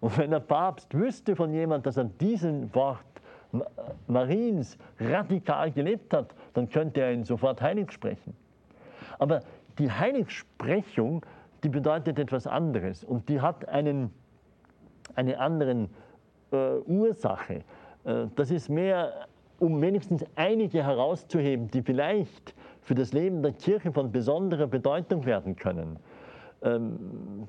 und 0.00 0.16
wenn 0.16 0.30
der 0.30 0.40
Papst 0.40 0.94
wüsste 0.94 1.36
von 1.36 1.52
jemand, 1.52 1.84
dass 1.84 1.98
er 1.98 2.04
diesen 2.04 2.74
Wort 2.74 3.04
Mariens 4.06 4.78
radikal 4.98 5.70
gelebt 5.70 6.14
hat, 6.14 6.34
dann 6.54 6.70
könnte 6.70 7.02
er 7.02 7.12
ihn 7.12 7.24
sofort 7.24 7.60
heilig 7.60 7.92
sprechen. 7.92 8.34
Aber 9.18 9.40
die 9.78 9.90
Heiligsprechung, 9.90 11.26
die 11.62 11.68
bedeutet 11.68 12.18
etwas 12.18 12.46
anderes 12.46 13.04
und 13.04 13.28
die 13.28 13.42
hat 13.42 13.68
einen, 13.68 14.10
eine 15.14 15.38
andere 15.38 15.88
äh, 16.52 16.78
Ursache. 16.86 17.64
Äh, 18.04 18.28
das 18.34 18.50
ist 18.50 18.70
mehr, 18.70 19.26
um 19.62 19.80
wenigstens 19.80 20.24
einige 20.34 20.82
herauszuheben, 20.82 21.68
die 21.70 21.82
vielleicht 21.82 22.52
für 22.80 22.96
das 22.96 23.12
Leben 23.12 23.44
der 23.44 23.52
Kirche 23.52 23.92
von 23.92 24.10
besonderer 24.10 24.66
Bedeutung 24.66 25.24
werden 25.24 25.54
können. 25.54 26.00
Ähm, 26.62 27.46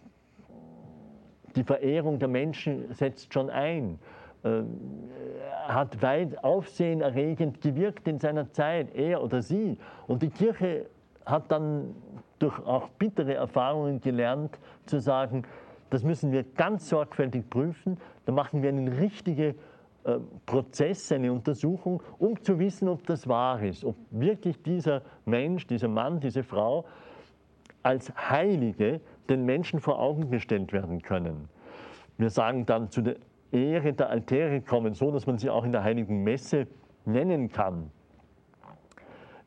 die 1.55 1.63
Verehrung 1.63 2.19
der 2.19 2.27
Menschen 2.27 2.93
setzt 2.93 3.33
schon 3.33 3.49
ein, 3.49 3.97
ähm, 4.43 4.77
hat 5.65 6.03
weit 6.03 6.43
aufsehenerregend 6.43 7.61
gewirkt 7.61 8.07
in 8.07 8.19
seiner 8.19 8.51
Zeit, 8.51 8.93
er 8.93 9.23
oder 9.23 9.41
sie. 9.41 9.79
Und 10.05 10.21
die 10.21 10.29
Kirche 10.29 10.85
hat 11.25 11.51
dann 11.51 11.95
durch 12.37 12.59
auch 12.63 12.89
bittere 12.89 13.33
Erfahrungen 13.33 14.01
gelernt 14.01 14.59
zu 14.85 14.99
sagen, 14.99 15.45
das 15.89 16.03
müssen 16.03 16.31
wir 16.31 16.43
ganz 16.43 16.89
sorgfältig 16.89 17.49
prüfen, 17.49 17.97
da 18.27 18.33
machen 18.33 18.61
wir 18.61 18.69
eine 18.69 18.99
richtige 18.99 19.55
Prozess, 20.45 21.11
eine 21.11 21.31
Untersuchung, 21.31 22.03
um 22.19 22.41
zu 22.41 22.59
wissen, 22.59 22.87
ob 22.89 23.05
das 23.07 23.27
wahr 23.27 23.61
ist, 23.63 23.85
ob 23.85 23.95
wirklich 24.11 24.61
dieser 24.61 25.01
Mensch, 25.25 25.65
dieser 25.67 25.87
Mann, 25.87 26.19
diese 26.19 26.43
Frau 26.43 26.85
als 27.83 28.11
Heilige 28.15 29.01
den 29.29 29.45
Menschen 29.45 29.79
vor 29.79 29.99
Augen 29.99 30.29
gestellt 30.29 30.73
werden 30.73 31.01
können. 31.01 31.49
Wir 32.17 32.29
sagen 32.29 32.65
dann 32.65 32.89
zu 32.89 33.01
der 33.01 33.15
Ehre 33.51 33.93
der 33.93 34.09
Altäre 34.09 34.61
kommen, 34.61 34.93
so 34.93 35.11
dass 35.11 35.27
man 35.27 35.37
sie 35.37 35.49
auch 35.49 35.63
in 35.63 35.71
der 35.71 35.83
heiligen 35.83 36.23
Messe 36.23 36.67
nennen 37.05 37.49
kann. 37.49 37.91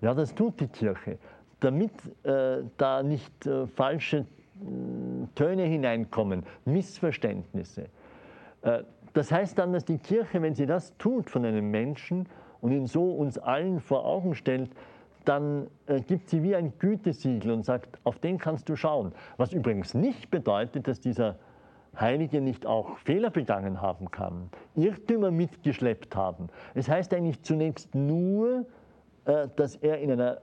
Ja, 0.01 0.15
das 0.15 0.35
tut 0.35 0.61
die 0.61 0.69
Kirche, 0.69 1.19
damit 1.61 1.93
äh, 2.23 2.63
da 2.77 3.03
nicht 3.03 3.47
äh, 3.47 3.67
falsche 3.67 4.19
äh, 4.19 4.25
Töne 5.35 5.65
hineinkommen, 5.65 6.45
Missverständnisse. 6.65 7.87
Das 9.17 9.33
heißt 9.33 9.59
dann, 9.59 9.73
dass 9.73 9.87
die 9.87 9.97
Kirche, 9.97 10.43
wenn 10.43 10.55
sie 10.55 10.67
das 10.67 10.95
tut 10.99 11.31
von 11.31 11.47
einem 11.47 11.71
Menschen 11.71 12.29
und 12.61 12.71
ihn 12.71 12.85
so 12.87 13.13
uns 13.13 13.39
allen 13.39 13.81
vor 13.81 14.05
Augen 14.05 14.35
stellt, 14.35 14.71
dann 15.25 15.69
äh, 15.87 16.03
gibt 16.03 16.29
sie 16.29 16.43
wie 16.43 16.55
ein 16.55 16.75
Gütesiegel 16.79 17.51
und 17.51 17.65
sagt, 17.65 17.99
auf 18.05 18.19
den 18.19 18.37
kannst 18.37 18.69
du 18.69 18.77
schauen. 18.77 19.13
Was 19.39 19.55
übrigens 19.55 19.95
nicht 19.95 20.31
bedeutet, 20.31 20.87
dass 20.87 21.01
dieser 21.01 21.37
Heilige 21.99 22.43
nicht 22.43 22.67
auch 22.67 22.99
Fehler 22.99 23.31
begangen 23.31 23.81
haben 23.81 24.11
kann, 24.11 24.51
Irrtümer 24.75 25.31
mitgeschleppt 25.31 26.15
haben. 26.15 26.49
Es 26.75 26.87
heißt 26.87 27.15
eigentlich 27.15 27.41
zunächst 27.41 27.95
nur, 27.95 28.67
äh, 29.25 29.49
dass 29.57 29.77
er 29.77 29.99
in 30.01 30.13
einer 30.13 30.43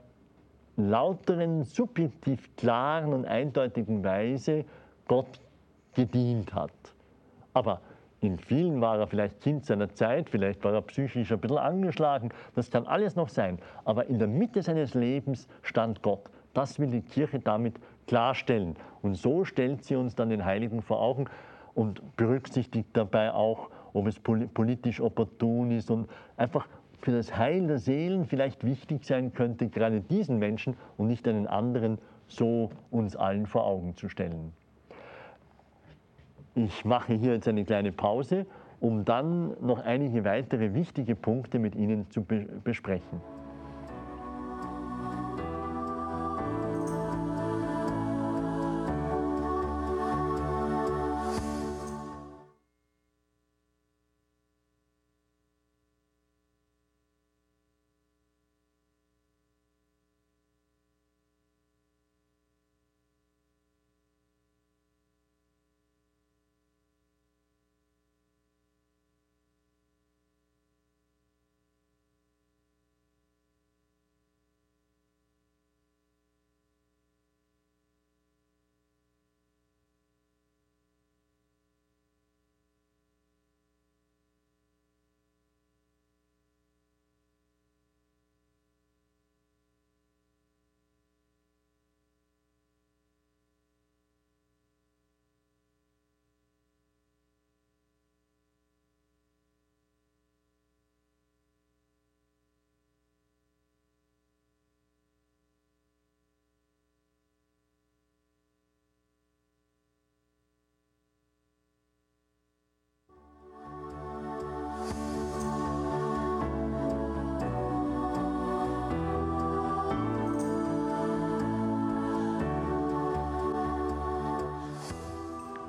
lauteren, 0.76 1.62
subjektiv 1.62 2.56
klaren 2.56 3.12
und 3.12 3.24
eindeutigen 3.24 4.02
Weise 4.02 4.64
Gott 5.06 5.38
gedient 5.94 6.52
hat. 6.52 6.72
Aber 7.52 7.80
in 8.24 8.38
vielen 8.38 8.80
war 8.80 8.98
er 8.98 9.06
vielleicht 9.06 9.40
Kind 9.40 9.64
seiner 9.64 9.92
Zeit, 9.94 10.30
vielleicht 10.30 10.64
war 10.64 10.72
er 10.72 10.82
psychisch 10.82 11.32
ein 11.32 11.40
bisschen 11.40 11.58
angeschlagen, 11.58 12.30
das 12.54 12.70
kann 12.70 12.86
alles 12.86 13.16
noch 13.16 13.28
sein. 13.28 13.58
Aber 13.84 14.06
in 14.06 14.18
der 14.18 14.28
Mitte 14.28 14.62
seines 14.62 14.94
Lebens 14.94 15.48
stand 15.62 16.02
Gott. 16.02 16.30
Das 16.52 16.78
will 16.78 16.90
die 16.90 17.02
Kirche 17.02 17.40
damit 17.40 17.74
klarstellen. 18.06 18.76
Und 19.02 19.14
so 19.14 19.44
stellt 19.44 19.84
sie 19.84 19.96
uns 19.96 20.14
dann 20.14 20.30
den 20.30 20.44
Heiligen 20.44 20.82
vor 20.82 21.00
Augen 21.00 21.26
und 21.74 22.16
berücksichtigt 22.16 22.88
dabei 22.92 23.32
auch, 23.32 23.70
ob 23.92 24.06
es 24.06 24.18
politisch 24.20 25.00
opportun 25.00 25.70
ist 25.70 25.90
und 25.90 26.08
einfach 26.36 26.66
für 27.00 27.12
das 27.12 27.36
Heil 27.36 27.66
der 27.66 27.78
Seelen 27.78 28.24
vielleicht 28.24 28.64
wichtig 28.64 29.04
sein 29.04 29.34
könnte, 29.34 29.68
gerade 29.68 30.00
diesen 30.00 30.38
Menschen 30.38 30.76
und 30.96 31.08
nicht 31.08 31.28
einen 31.28 31.46
anderen 31.46 31.98
so 32.26 32.70
uns 32.90 33.14
allen 33.14 33.46
vor 33.46 33.64
Augen 33.64 33.94
zu 33.96 34.08
stellen. 34.08 34.52
Ich 36.56 36.84
mache 36.84 37.14
hier 37.14 37.32
jetzt 37.32 37.48
eine 37.48 37.64
kleine 37.64 37.90
Pause, 37.90 38.46
um 38.80 39.04
dann 39.04 39.56
noch 39.60 39.80
einige 39.80 40.24
weitere 40.24 40.72
wichtige 40.74 41.16
Punkte 41.16 41.58
mit 41.58 41.74
Ihnen 41.74 42.08
zu 42.10 42.22
besprechen. 42.22 43.33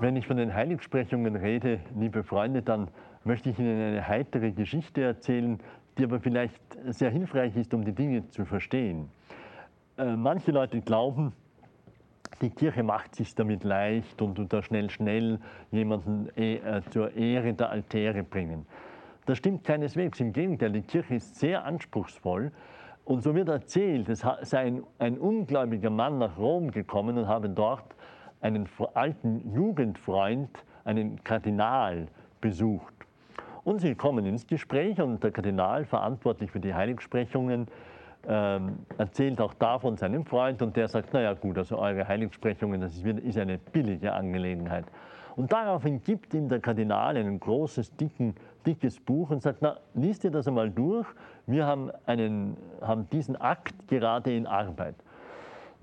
Wenn 0.06 0.18
ich 0.18 0.28
von 0.28 0.38
den 0.38 0.54
Heiligsprechungen 0.54 1.36
rede, 1.36 1.80
liebe 1.98 2.22
Freunde, 2.22 2.62
dann 2.62 2.90
möchte 3.24 3.50
ich 3.50 3.58
Ihnen 3.58 3.82
eine 3.82 4.08
heitere 4.08 4.52
Geschichte 4.52 5.02
erzählen, 5.02 5.60
die 5.98 6.04
aber 6.04 6.20
vielleicht 6.20 6.62
sehr 6.90 7.10
hilfreich 7.10 7.56
ist, 7.56 7.74
um 7.74 7.84
die 7.84 7.92
Dinge 7.92 8.30
zu 8.30 8.46
verstehen. 8.46 9.10
Äh, 9.98 10.16
manche 10.16 10.52
Leute 10.52 10.80
glauben, 10.82 11.34
die 12.40 12.52
Kirche 12.52 12.84
macht 12.84 13.16
sich 13.16 13.34
damit 13.34 13.64
leicht 13.64 14.22
und 14.22 14.54
da 14.54 14.62
schnell, 14.62 14.92
schnell 14.92 15.40
jemanden 15.72 16.30
äh, 16.38 16.82
zur 16.92 17.12
Ehre 17.16 17.56
der 17.56 17.72
Altäre 17.72 18.22
bringen. 18.22 18.68
Das 19.26 19.40
stimmt 19.40 19.64
keineswegs. 19.64 20.20
Im 20.20 20.34
Gegenteil, 20.34 20.72
die 20.72 20.84
Kirche 20.84 21.16
ist 21.16 21.40
sehr 21.40 21.66
anspruchsvoll. 21.66 22.52
Und 23.06 23.24
so 23.24 23.34
wird 23.34 23.50
erzählt, 23.50 24.08
es 24.10 24.24
sei 24.42 24.60
ein, 24.60 24.84
ein 25.00 25.18
ungläubiger 25.18 25.90
Mann 25.90 26.20
nach 26.20 26.38
Rom 26.38 26.70
gekommen 26.70 27.18
und 27.18 27.28
habe 27.28 27.50
dort 27.50 27.95
einen 28.46 28.70
alten 28.94 29.54
Jugendfreund, 29.54 30.50
einen 30.84 31.24
Kardinal, 31.24 32.08
besucht. 32.42 32.94
Und 33.64 33.80
sie 33.80 33.96
kommen 33.96 34.26
ins 34.26 34.46
Gespräch 34.46 35.02
und 35.02 35.24
der 35.24 35.32
Kardinal, 35.32 35.86
verantwortlich 35.86 36.52
für 36.52 36.60
die 36.60 36.74
Heiligsprechungen, 36.74 37.68
ähm, 38.28 38.80
erzählt 38.98 39.42
auch 39.42 39.56
davon 39.56 39.98
seinem 39.98 40.26
Freund 40.26 40.62
und 40.62 40.76
der 40.76 40.88
sagt, 40.88 41.14
naja 41.14 41.34
gut, 41.34 41.58
also 41.58 41.80
eure 41.80 42.08
Heiligsprechungen, 42.08 42.82
das 42.82 42.96
ist, 42.96 43.06
ist 43.06 43.38
eine 43.38 43.58
billige 43.58 44.14
Angelegenheit. 44.14 44.86
Und 45.36 45.52
daraufhin 45.52 46.02
gibt 46.04 46.34
ihm 46.34 46.48
der 46.48 46.60
Kardinal 46.60 47.18
ein 47.18 47.40
großes, 47.40 47.96
dicken, 47.96 48.36
dickes 48.66 49.00
Buch 49.00 49.32
und 49.32 49.42
sagt, 49.42 49.60
na, 49.62 49.78
liest 49.96 50.24
ihr 50.24 50.32
das 50.32 50.48
einmal 50.48 50.70
durch, 50.70 51.08
wir 51.48 51.66
haben, 51.66 51.92
einen, 52.06 52.58
haben 52.82 53.10
diesen 53.10 53.36
Akt 53.36 53.88
gerade 53.88 54.36
in 54.36 54.46
Arbeit. 54.46 54.96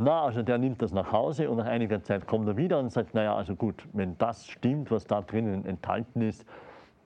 Na, 0.04 0.24
also 0.24 0.42
der 0.42 0.58
nimmt 0.58 0.82
das 0.82 0.92
nach 0.92 1.12
Hause 1.12 1.48
und 1.48 1.58
nach 1.58 1.66
einiger 1.66 2.02
Zeit 2.02 2.26
kommt 2.26 2.48
er 2.48 2.56
wieder 2.56 2.80
und 2.80 2.90
sagt, 2.90 3.14
naja, 3.14 3.36
also 3.36 3.54
gut, 3.54 3.86
wenn 3.92 4.18
das 4.18 4.48
stimmt, 4.48 4.90
was 4.90 5.06
da 5.06 5.20
drinnen 5.20 5.64
enthalten 5.64 6.22
ist, 6.22 6.44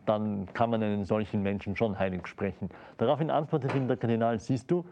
dann 0.07 0.47
kann 0.55 0.71
man 0.71 0.83
einen 0.83 1.05
solchen 1.05 1.43
Menschen 1.43 1.77
schon 1.77 1.99
heilig 1.99 2.27
sprechen. 2.27 2.71
Daraufhin 2.97 3.31
antwortet 3.31 3.75
ihm 3.75 3.87
der 3.87 3.99
Kardinal, 3.99 4.41
siehst 4.41 4.71
du, 4.71 4.83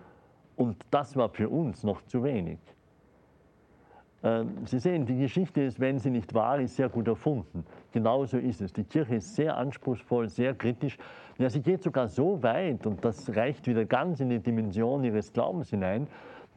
und 0.57 0.77
das 0.91 1.17
war 1.17 1.31
für 1.31 1.49
uns 1.49 1.83
noch 1.83 2.03
zu 2.03 2.23
wenig. 2.23 2.59
Ähm, 4.23 4.67
sie 4.67 4.81
sehen, 4.81 5.07
die 5.07 5.17
Geschichte 5.17 5.63
ist, 5.63 5.81
wenn 5.81 5.99
sie 5.99 6.11
nicht 6.11 6.35
wahr 6.35 6.61
ist, 6.61 6.77
sehr 6.77 6.91
gut 6.91 7.09
erfunden. 7.09 7.65
Genauso 7.93 8.37
ist 8.37 8.61
es. 8.61 8.75
Die 8.75 8.85
Kirche 8.85 9.15
ist 9.15 9.35
sehr 9.35 9.57
anspruchsvoll, 9.57 10.29
sehr 10.29 10.53
kritisch. 10.53 10.99
Ja, 11.39 11.49
sie 11.49 11.63
geht 11.63 11.83
sogar 11.83 12.09
so 12.09 12.43
weit, 12.43 12.87
und 12.87 13.03
das 13.03 13.35
reicht 13.35 13.67
wieder 13.67 13.87
ganz 13.87 14.21
in 14.21 14.29
die 14.29 14.41
Dimension 14.41 15.05
ihres 15.05 15.33
Glaubens 15.33 15.71
hinein, 15.71 16.07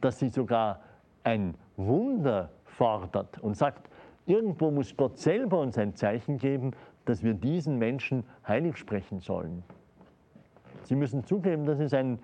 dass 0.02 0.18
sie 0.18 0.28
sogar 0.28 0.80
ein 1.28 1.54
Wunder 1.76 2.50
fordert 2.64 3.38
und 3.40 3.56
sagt, 3.56 3.90
irgendwo 4.26 4.70
muss 4.70 4.96
Gott 4.96 5.18
selber 5.18 5.60
uns 5.60 5.76
ein 5.78 5.94
Zeichen 5.94 6.38
geben, 6.38 6.72
dass 7.04 7.22
wir 7.22 7.34
diesen 7.34 7.78
Menschen 7.78 8.24
heilig 8.46 8.76
sprechen 8.76 9.20
sollen. 9.20 9.62
Sie 10.84 10.96
müssen 10.96 11.24
zugeben, 11.24 11.66
das 11.66 11.80
ist 11.80 11.92
ein, 11.92 12.18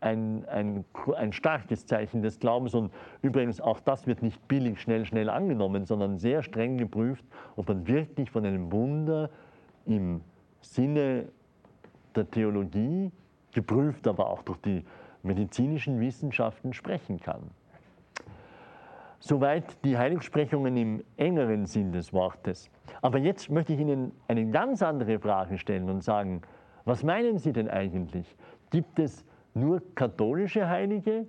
ein, 0.00 0.44
ein, 0.48 0.84
ein 1.16 1.32
starkes 1.32 1.86
Zeichen 1.86 2.22
des 2.22 2.40
Glaubens. 2.40 2.74
Und 2.74 2.92
übrigens, 3.22 3.60
auch 3.60 3.78
das 3.80 4.06
wird 4.06 4.22
nicht 4.22 4.46
billig, 4.48 4.80
schnell, 4.80 5.04
schnell 5.04 5.30
angenommen, 5.30 5.84
sondern 5.84 6.18
sehr 6.18 6.42
streng 6.42 6.76
geprüft, 6.76 7.24
ob 7.56 7.68
man 7.68 7.86
wirklich 7.86 8.30
von 8.30 8.44
einem 8.44 8.72
Wunder 8.72 9.30
im 9.86 10.22
Sinne 10.60 11.28
der 12.16 12.28
Theologie, 12.28 13.12
geprüft 13.52 14.06
aber 14.08 14.30
auch 14.30 14.42
durch 14.42 14.58
die 14.58 14.84
medizinischen 15.22 16.00
Wissenschaften 16.00 16.72
sprechen 16.72 17.20
kann. 17.20 17.50
Soweit 19.22 19.84
die 19.84 19.98
Heiligsprechungen 19.98 20.76
im 20.78 21.04
engeren 21.18 21.66
Sinn 21.66 21.92
des 21.92 22.12
Wortes. 22.12 22.70
Aber 23.02 23.18
jetzt 23.18 23.50
möchte 23.50 23.74
ich 23.74 23.78
Ihnen 23.78 24.12
eine 24.28 24.50
ganz 24.50 24.82
andere 24.82 25.18
Frage 25.18 25.58
stellen 25.58 25.90
und 25.90 26.02
sagen, 26.02 26.40
was 26.86 27.02
meinen 27.02 27.38
Sie 27.38 27.52
denn 27.52 27.68
eigentlich? 27.68 28.34
Gibt 28.70 28.98
es 28.98 29.24
nur 29.52 29.82
katholische 29.94 30.66
Heilige? 30.66 31.26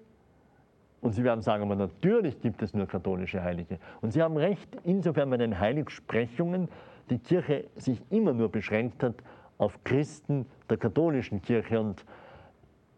Und 1.01 1.13
Sie 1.13 1.23
werden 1.23 1.41
sagen, 1.41 1.63
aber 1.63 1.75
natürlich 1.75 2.39
gibt 2.39 2.61
es 2.61 2.73
nur 2.73 2.87
katholische 2.87 3.43
Heilige. 3.43 3.77
Und 4.01 4.11
Sie 4.13 4.21
haben 4.21 4.37
recht, 4.37 4.69
insofern 4.85 5.29
bei 5.29 5.37
den 5.37 5.59
Heiligsprechungen 5.59 6.69
die 7.09 7.19
Kirche 7.19 7.65
sich 7.75 8.01
immer 8.09 8.31
nur 8.31 8.49
beschränkt 8.49 9.03
hat 9.03 9.15
auf 9.57 9.83
Christen 9.83 10.45
der 10.69 10.77
katholischen 10.77 11.41
Kirche. 11.41 11.81
Und 11.81 12.05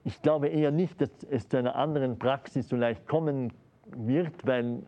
ich 0.03 0.21
glaube 0.21 0.49
eher 0.49 0.69
nicht, 0.69 1.01
dass 1.01 1.09
es 1.31 1.49
zu 1.49 1.57
einer 1.57 1.75
anderen 1.75 2.19
Praxis 2.19 2.69
so 2.69 2.75
leicht 2.75 3.07
kommen 3.07 3.51
wird, 3.85 4.45
weil, 4.45 4.83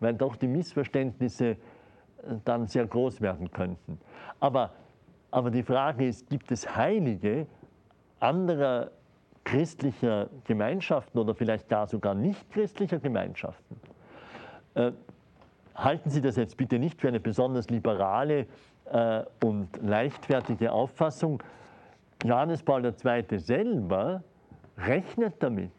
weil 0.00 0.14
doch 0.14 0.36
die 0.36 0.48
Missverständnisse 0.48 1.46
äh, 1.48 1.56
dann 2.44 2.66
sehr 2.66 2.86
groß 2.86 3.20
werden 3.20 3.50
könnten. 3.50 3.98
Aber, 4.40 4.72
aber 5.30 5.50
die 5.50 5.62
Frage 5.62 6.06
ist, 6.06 6.28
gibt 6.28 6.50
es 6.52 6.76
Heilige, 6.76 7.46
anderer 8.20 8.90
christlicher 9.44 10.28
Gemeinschaften 10.44 11.18
oder 11.18 11.34
vielleicht 11.34 11.68
gar 11.68 11.86
sogar 11.86 12.14
nicht 12.14 12.50
christlicher 12.50 12.98
Gemeinschaften. 12.98 13.80
Äh, 14.74 14.92
halten 15.74 16.10
Sie 16.10 16.20
das 16.20 16.36
jetzt 16.36 16.56
bitte 16.56 16.78
nicht 16.78 17.00
für 17.00 17.08
eine 17.08 17.20
besonders 17.20 17.70
liberale 17.70 18.46
äh, 18.90 19.22
und 19.44 19.68
leichtfertige 19.82 20.72
Auffassung. 20.72 21.42
Johannes 22.24 22.62
Paul 22.62 22.84
II. 22.84 23.38
selber 23.38 24.22
rechnet 24.78 25.34
damit. 25.38 25.70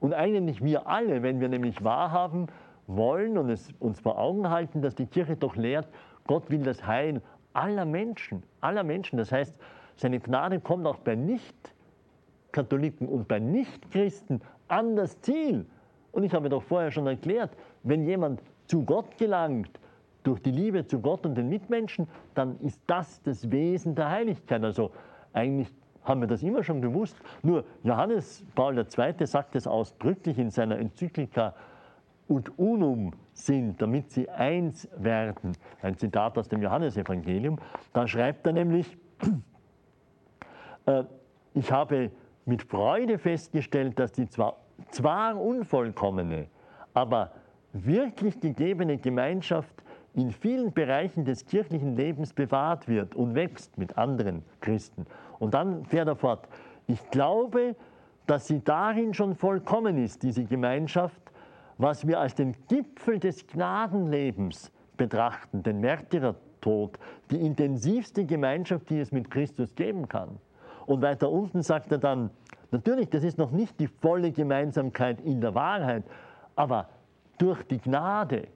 Und 0.00 0.14
eigentlich 0.14 0.64
wir 0.64 0.88
alle, 0.88 1.22
wenn 1.22 1.40
wir 1.40 1.48
nämlich 1.48 1.84
wahrhaben 1.84 2.48
wollen 2.86 3.38
und 3.38 3.50
es 3.50 3.72
uns 3.78 4.00
vor 4.00 4.18
Augen 4.18 4.50
halten, 4.50 4.82
dass 4.82 4.94
die 4.94 5.06
Kirche 5.06 5.36
doch 5.36 5.56
lehrt, 5.56 5.88
Gott 6.26 6.50
will 6.50 6.62
das 6.62 6.86
Heil 6.86 7.22
aller 7.52 7.84
Menschen, 7.84 8.42
aller 8.60 8.82
Menschen. 8.82 9.18
Das 9.18 9.30
heißt, 9.30 9.54
seine 9.96 10.18
Gnade 10.20 10.60
kommt 10.60 10.86
auch 10.86 10.98
bei 10.98 11.14
Nicht-Katholiken 11.14 13.08
und 13.08 13.28
bei 13.28 13.38
Nicht-Christen 13.38 14.40
an 14.68 14.96
das 14.96 15.20
Ziel. 15.20 15.66
Und 16.12 16.24
ich 16.24 16.32
habe 16.32 16.48
doch 16.48 16.62
vorher 16.62 16.90
schon 16.90 17.06
erklärt, 17.06 17.50
wenn 17.82 18.04
jemand 18.04 18.42
zu 18.66 18.84
Gott 18.84 19.18
gelangt, 19.18 19.78
durch 20.22 20.40
die 20.42 20.50
Liebe 20.50 20.86
zu 20.86 21.00
Gott 21.00 21.24
und 21.24 21.34
den 21.34 21.48
Mitmenschen, 21.48 22.06
dann 22.34 22.58
ist 22.60 22.80
das 22.86 23.22
das 23.22 23.50
Wesen 23.50 23.94
der 23.94 24.10
Heiligkeit. 24.10 24.62
Also 24.62 24.90
eigentlich 25.32 25.68
haben 26.04 26.20
wir 26.20 26.28
das 26.28 26.42
immer 26.42 26.62
schon 26.64 26.80
gewusst. 26.80 27.16
Nur 27.42 27.64
Johannes 27.82 28.44
Paul 28.54 28.78
II. 28.78 29.26
sagt 29.26 29.54
es 29.54 29.66
ausdrücklich 29.66 30.38
in 30.38 30.50
seiner 30.50 30.78
Enzyklika 30.78 31.54
und 32.28 32.58
unum 32.58 33.12
sind, 33.32 33.82
damit 33.82 34.10
sie 34.10 34.28
eins 34.28 34.88
werden. 34.96 35.56
Ein 35.82 35.96
Zitat 35.96 36.38
aus 36.38 36.48
dem 36.48 36.62
Johannesevangelium. 36.62 37.58
Da 37.92 38.06
schreibt 38.06 38.46
er 38.46 38.52
nämlich, 38.52 38.96
äh, 40.86 41.04
ich 41.54 41.72
habe 41.72 42.10
mit 42.46 42.62
Freude 42.62 43.18
festgestellt, 43.18 43.98
dass 43.98 44.12
die 44.12 44.28
zwar, 44.28 44.56
zwar 44.90 45.40
unvollkommene, 45.40 46.46
aber 46.94 47.32
wirklich 47.72 48.40
gegebene 48.40 48.98
Gemeinschaft 48.98 49.74
in 50.14 50.30
vielen 50.30 50.72
Bereichen 50.72 51.24
des 51.24 51.46
kirchlichen 51.46 51.96
Lebens 51.96 52.32
bewahrt 52.32 52.88
wird 52.88 53.14
und 53.14 53.34
wächst 53.34 53.78
mit 53.78 53.96
anderen 53.96 54.42
Christen. 54.60 55.06
Und 55.38 55.54
dann 55.54 55.84
fährt 55.84 56.08
er 56.08 56.16
fort, 56.16 56.48
ich 56.86 57.10
glaube, 57.10 57.76
dass 58.26 58.46
sie 58.46 58.62
darin 58.62 59.14
schon 59.14 59.34
vollkommen 59.34 59.98
ist, 59.98 60.22
diese 60.22 60.44
Gemeinschaft, 60.44 61.20
was 61.78 62.06
wir 62.06 62.20
als 62.20 62.34
den 62.34 62.54
Gipfel 62.68 63.18
des 63.18 63.46
Gnadenlebens 63.46 64.70
betrachten, 64.96 65.62
den 65.62 65.80
Märtyrertod, 65.80 66.98
die 67.30 67.40
intensivste 67.40 68.24
Gemeinschaft, 68.24 68.90
die 68.90 69.00
es 69.00 69.12
mit 69.12 69.30
Christus 69.30 69.74
geben 69.74 70.08
kann. 70.08 70.38
Und 70.86 71.02
weiter 71.02 71.30
unten 71.30 71.62
sagt 71.62 71.92
er 71.92 71.98
dann, 71.98 72.30
natürlich, 72.70 73.08
das 73.08 73.24
ist 73.24 73.38
noch 73.38 73.50
nicht 73.50 73.80
die 73.80 73.86
volle 73.86 74.32
Gemeinsamkeit 74.32 75.20
in 75.20 75.40
der 75.40 75.54
Wahrheit, 75.54 76.04
aber 76.56 76.88
durch 77.38 77.62
die 77.62 77.78
Gnade. 77.78 78.48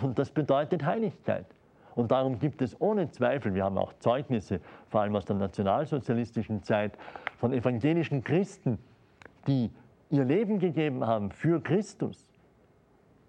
Und 0.00 0.18
das 0.18 0.30
bedeutet 0.30 0.84
Heiligkeit. 0.84 1.46
Und 1.94 2.10
darum 2.10 2.38
gibt 2.38 2.62
es 2.62 2.80
ohne 2.80 3.10
Zweifel, 3.10 3.54
wir 3.54 3.64
haben 3.64 3.76
auch 3.76 3.92
Zeugnisse, 3.98 4.60
vor 4.88 5.02
allem 5.02 5.14
aus 5.14 5.26
der 5.26 5.36
nationalsozialistischen 5.36 6.62
Zeit, 6.62 6.96
von 7.38 7.52
evangelischen 7.52 8.24
Christen, 8.24 8.78
die 9.46 9.70
ihr 10.08 10.24
Leben 10.24 10.58
gegeben 10.58 11.06
haben 11.06 11.30
für 11.30 11.60
Christus. 11.60 12.26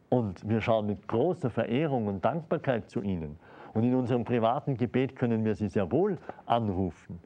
Und 0.10 0.48
wir 0.48 0.62
schauen 0.62 0.86
mit 0.86 1.08
großer 1.08 1.50
Verehrung 1.50 2.08
und 2.08 2.24
Dankbarkeit 2.24 2.90
zu 2.90 3.02
ihnen. 3.02 3.38
Und 3.74 3.84
in 3.84 3.96
unserem 3.96 4.24
privaten 4.24 4.78
Gebet 4.78 5.16
können 5.16 5.44
wir 5.44 5.56
sie 5.56 5.68
sehr 5.68 5.92
wohl 5.92 6.18
anrufen. 6.46 7.20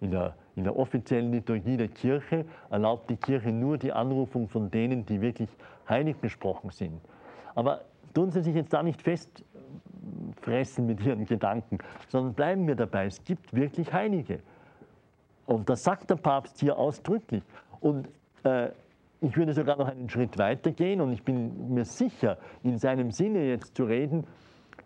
In 0.00 0.10
der, 0.10 0.34
in 0.56 0.64
der 0.64 0.76
offiziellen 0.76 1.30
Liturgie 1.30 1.76
der 1.76 1.88
Kirche 1.88 2.44
erlaubt 2.70 3.08
die 3.08 3.16
Kirche 3.16 3.52
nur 3.52 3.78
die 3.78 3.92
Anrufung 3.92 4.48
von 4.48 4.70
denen, 4.70 5.06
die 5.06 5.20
wirklich 5.20 5.48
heilig 5.88 6.20
gesprochen 6.20 6.70
sind. 6.70 7.00
Aber 7.54 7.82
tun 8.14 8.30
Sie 8.30 8.40
sich 8.40 8.54
jetzt 8.54 8.72
da 8.72 8.82
nicht 8.82 9.02
festfressen 9.02 10.86
mit 10.86 11.04
Ihren 11.04 11.26
Gedanken, 11.26 11.78
sondern 12.08 12.34
bleiben 12.34 12.66
wir 12.66 12.76
dabei. 12.76 13.06
Es 13.06 13.22
gibt 13.24 13.54
wirklich 13.54 13.92
Heilige. 13.92 14.40
Und 15.46 15.68
das 15.68 15.84
sagt 15.84 16.08
der 16.10 16.16
Papst 16.16 16.60
hier 16.60 16.78
ausdrücklich. 16.78 17.42
Und 17.80 18.08
äh, 18.44 18.70
ich 19.20 19.36
würde 19.36 19.52
sogar 19.54 19.76
noch 19.76 19.88
einen 19.88 20.08
Schritt 20.08 20.38
weiter 20.38 20.70
gehen 20.70 21.00
und 21.00 21.12
ich 21.12 21.22
bin 21.22 21.74
mir 21.74 21.84
sicher, 21.84 22.38
in 22.62 22.78
seinem 22.78 23.10
Sinne 23.10 23.44
jetzt 23.46 23.76
zu 23.76 23.84
reden, 23.84 24.26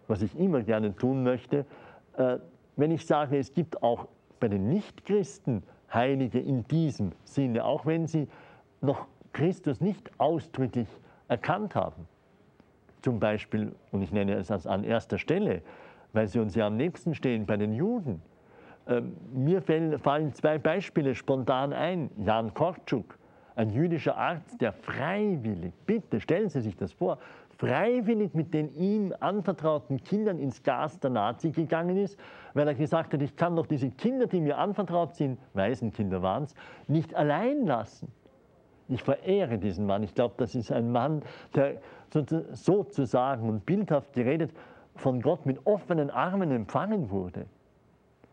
was 0.06 0.22
ich 0.22 0.36
immer 0.38 0.62
gerne 0.62 0.94
tun 0.94 1.22
möchte, 1.22 1.64
äh, 2.16 2.38
wenn 2.76 2.90
ich 2.90 3.04
sage, 3.06 3.38
es 3.38 3.52
gibt 3.52 3.82
auch 3.82 4.06
bei 4.40 4.48
den 4.48 4.68
Nichtchristen 4.68 5.62
Heilige 5.92 6.38
in 6.38 6.64
diesem 6.68 7.12
Sinne, 7.24 7.64
auch 7.64 7.86
wenn 7.86 8.06
sie 8.06 8.28
noch 8.80 9.06
Christus 9.32 9.80
nicht 9.80 10.10
ausdrücklich 10.18 10.88
erkannt 11.28 11.74
haben. 11.74 12.06
Zum 13.02 13.20
Beispiel, 13.20 13.72
und 13.92 14.02
ich 14.02 14.12
nenne 14.12 14.34
es 14.34 14.50
an 14.66 14.84
erster 14.84 15.18
Stelle, 15.18 15.62
weil 16.12 16.26
sie 16.26 16.40
uns 16.40 16.54
ja 16.54 16.66
am 16.66 16.76
nächsten 16.76 17.14
stehen, 17.14 17.46
bei 17.46 17.56
den 17.56 17.72
Juden. 17.72 18.22
Ähm, 18.88 19.16
mir 19.32 19.62
fallen 19.62 20.32
zwei 20.32 20.58
Beispiele 20.58 21.14
spontan 21.14 21.72
ein. 21.72 22.10
Jan 22.16 22.54
Korczuk, 22.54 23.18
ein 23.54 23.70
jüdischer 23.70 24.16
Arzt, 24.16 24.60
der 24.60 24.72
freiwillig, 24.72 25.72
bitte 25.84 26.20
stellen 26.20 26.48
Sie 26.48 26.60
sich 26.60 26.76
das 26.76 26.92
vor, 26.92 27.18
freiwillig 27.58 28.34
mit 28.34 28.54
den 28.54 28.74
ihm 28.76 29.12
anvertrauten 29.20 30.02
Kindern 30.04 30.38
ins 30.38 30.62
Gas 30.62 30.98
der 31.00 31.10
Nazi 31.10 31.50
gegangen 31.50 31.96
ist, 31.96 32.18
weil 32.54 32.68
er 32.68 32.74
gesagt 32.74 33.12
hat, 33.12 33.20
ich 33.20 33.36
kann 33.36 33.56
doch 33.56 33.66
diese 33.66 33.90
Kinder, 33.90 34.26
die 34.26 34.40
mir 34.40 34.58
anvertraut 34.58 35.16
sind, 35.16 35.38
Waisenkinder 35.54 36.22
waren 36.22 36.44
es, 36.44 36.54
nicht 36.86 37.14
allein 37.14 37.66
lassen. 37.66 38.10
Ich 38.88 39.02
verehre 39.02 39.58
diesen 39.58 39.86
Mann. 39.86 40.02
Ich 40.02 40.14
glaube, 40.14 40.34
das 40.38 40.54
ist 40.54 40.72
ein 40.72 40.90
Mann, 40.90 41.22
der 41.54 41.76
sozusagen 42.52 43.48
und 43.48 43.66
bildhaft 43.66 44.14
geredet 44.14 44.50
von 44.94 45.20
Gott 45.20 45.46
mit 45.46 45.66
offenen 45.66 46.10
Armen 46.10 46.50
empfangen 46.50 47.10
wurde. 47.10 47.46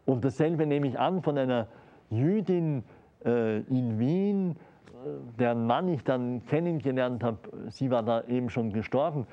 Und 0.05 0.23
dasselbe 0.23 0.65
nehme 0.65 0.87
ich 0.87 0.97
an 0.97 1.21
von 1.21 1.37
einer 1.37 1.67
Jüdin 2.09 2.83
äh, 3.25 3.59
in 3.61 3.99
Wien, 3.99 4.51
äh, 4.51 5.09
deren 5.39 5.65
Mann 5.65 5.89
ich 5.89 6.03
dann 6.03 6.45
kennengelernt 6.45 7.23
habe. 7.23 7.37
Sie 7.69 7.91
war 7.91 8.03
da 8.03 8.23
eben 8.25 8.49
schon 8.49 8.71
gestorben, 8.71 9.27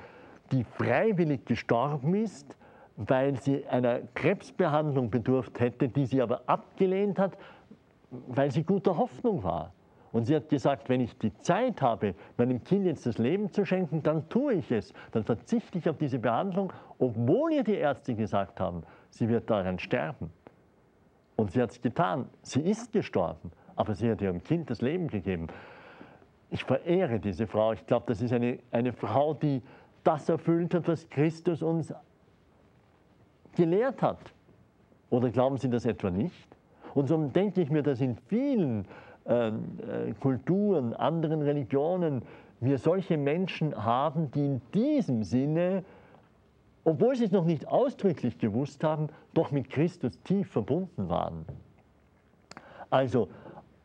die 0.51 0.63
freiwillig 0.63 1.45
gestorben 1.45 2.15
ist, 2.15 2.57
weil 2.97 3.39
sie 3.39 3.65
einer 3.67 3.99
Krebsbehandlung 4.13 5.09
bedurft 5.09 5.59
hätte, 5.59 5.89
die 5.89 6.05
sie 6.05 6.21
aber 6.21 6.41
abgelehnt 6.47 7.17
hat, 7.17 7.37
weil 8.27 8.51
sie 8.51 8.63
guter 8.63 8.97
Hoffnung 8.97 9.43
war. 9.43 9.71
Und 10.13 10.25
sie 10.25 10.35
hat 10.35 10.47
gesagt, 10.47 10.89
wenn 10.89 11.01
ich 11.01 11.17
die 11.17 11.33
Zeit 11.39 11.81
habe, 11.81 12.13
meinem 12.37 12.63
Kind 12.63 12.85
jetzt 12.85 13.05
das 13.07 13.17
Leben 13.17 13.51
zu 13.51 13.65
schenken, 13.65 14.03
dann 14.03 14.29
tue 14.29 14.53
ich 14.53 14.71
es. 14.71 14.93
Dann 15.11 15.23
verzichte 15.23 15.79
ich 15.79 15.89
auf 15.89 15.97
diese 15.97 16.19
Behandlung, 16.19 16.71
obwohl 16.99 17.51
ihr 17.51 17.63
die 17.63 17.73
Ärzte 17.73 18.13
gesagt 18.13 18.59
haben, 18.59 18.83
sie 19.09 19.27
wird 19.27 19.49
daran 19.49 19.79
sterben. 19.79 20.29
Und 21.35 21.51
sie 21.51 21.61
hat 21.61 21.71
es 21.71 21.81
getan. 21.81 22.29
Sie 22.43 22.61
ist 22.61 22.91
gestorben, 22.91 23.51
aber 23.75 23.95
sie 23.95 24.11
hat 24.11 24.21
ihrem 24.21 24.43
Kind 24.43 24.69
das 24.69 24.81
Leben 24.81 25.07
gegeben. 25.07 25.47
Ich 26.51 26.63
verehre 26.63 27.19
diese 27.19 27.47
Frau. 27.47 27.73
Ich 27.73 27.83
glaube, 27.87 28.05
das 28.07 28.21
ist 28.21 28.31
eine, 28.31 28.59
eine 28.69 28.93
Frau, 28.93 29.33
die 29.33 29.63
das 30.03 30.29
erfüllt 30.29 30.75
hat, 30.75 30.87
was 30.87 31.09
Christus 31.09 31.63
uns 31.63 31.91
gelehrt 33.55 34.03
hat. 34.03 34.31
Oder 35.09 35.31
glauben 35.31 35.57
Sie 35.57 35.71
das 35.71 35.85
etwa 35.85 36.11
nicht? 36.11 36.47
Und 36.93 37.07
so 37.07 37.17
denke 37.17 37.61
ich 37.61 37.71
mir, 37.71 37.81
dass 37.81 37.99
in 37.99 38.15
vielen 38.27 38.85
Kulturen, 40.19 40.93
anderen 40.93 41.41
Religionen 41.41 42.23
wir 42.63 42.77
solche 42.77 43.17
Menschen 43.17 43.83
haben, 43.83 44.31
die 44.31 44.45
in 44.45 44.61
diesem 44.73 45.23
Sinne, 45.23 45.83
obwohl 46.85 47.15
sie 47.15 47.25
es 47.25 47.31
noch 47.31 47.45
nicht 47.45 47.67
ausdrücklich 47.67 48.37
gewusst 48.37 48.83
haben, 48.83 49.09
doch 49.33 49.51
mit 49.51 49.69
Christus 49.69 50.21
tief 50.23 50.49
verbunden 50.49 51.09
waren. 51.09 51.45
Also 52.89 53.27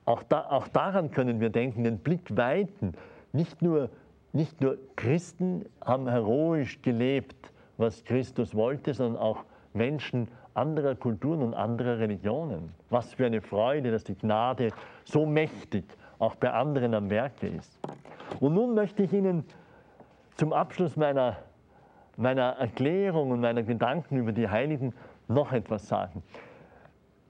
auch, 0.04 0.22
da, 0.22 0.46
auch 0.48 0.68
daran 0.68 1.10
können 1.10 1.40
wir 1.40 1.50
denken, 1.50 1.84
den 1.84 1.98
Blick 1.98 2.36
weiten. 2.36 2.92
Nicht 3.32 3.62
nur, 3.62 3.90
nicht 4.32 4.60
nur 4.60 4.78
Christen 4.96 5.64
haben 5.84 6.08
heroisch 6.08 6.80
gelebt, 6.82 7.52
was 7.78 8.04
Christus 8.04 8.54
wollte, 8.54 8.94
sondern 8.94 9.20
auch 9.20 9.44
Menschen 9.74 10.28
anderer 10.54 10.94
Kulturen 10.94 11.42
und 11.42 11.54
anderer 11.54 11.98
Religionen. 11.98 12.74
Was 12.90 13.12
für 13.14 13.26
eine 13.26 13.40
Freude, 13.40 13.90
dass 13.90 14.04
die 14.04 14.16
Gnade 14.16 14.70
so 15.08 15.26
mächtig 15.26 15.84
auch 16.18 16.34
bei 16.34 16.50
anderen 16.52 16.94
am 16.94 17.10
Werke 17.10 17.48
ist. 17.48 17.78
Und 18.40 18.54
nun 18.54 18.74
möchte 18.74 19.02
ich 19.02 19.12
Ihnen 19.12 19.44
zum 20.36 20.52
Abschluss 20.52 20.96
meiner, 20.96 21.36
meiner 22.16 22.50
Erklärung 22.58 23.30
und 23.30 23.40
meiner 23.40 23.62
Gedanken 23.62 24.18
über 24.18 24.32
die 24.32 24.48
Heiligen 24.48 24.94
noch 25.26 25.52
etwas 25.52 25.88
sagen. 25.88 26.22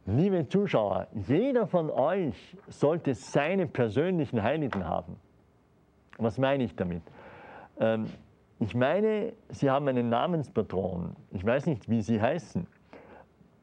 Liebe 0.07 0.49
Zuschauer, 0.49 1.07
jeder 1.13 1.67
von 1.67 1.91
euch 1.91 2.57
sollte 2.69 3.15
seine 3.15 3.67
persönlichen 3.67 4.43
Heiligen 4.43 4.87
haben. 4.87 5.17
Was 6.17 6.39
meine 6.39 6.65
ich 6.65 6.75
damit? 6.75 7.03
Ähm, 7.79 8.07
ich 8.59 8.75
meine, 8.75 9.35
Sie 9.51 9.71
haben 9.71 9.87
einen 9.87 10.09
Namenspatron. 10.09 11.15
Ich 11.31 11.45
weiß 11.45 11.67
nicht, 11.67 11.89
wie 11.89 12.01
Sie 12.01 12.21
heißen. 12.21 12.67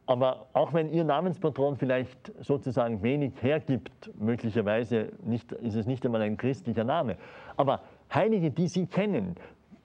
Aber 0.08 0.46
auch 0.54 0.74
wenn 0.74 0.92
Ihr 0.92 1.04
Namenspatron 1.04 1.78
vielleicht 1.78 2.32
sozusagen 2.44 3.02
wenig 3.02 3.34
hergibt, 3.42 4.12
möglicherweise 4.20 5.12
nicht, 5.24 5.52
ist 5.52 5.76
es 5.76 5.88
nicht 5.88 6.06
einmal 6.06 6.22
ein 6.22 6.38
christlicher 6.38 6.84
Name. 6.84 7.18
Aber 7.58 7.82
Heilige, 8.14 8.52
die 8.52 8.68
Sie 8.68 8.86
kennen, 8.86 9.36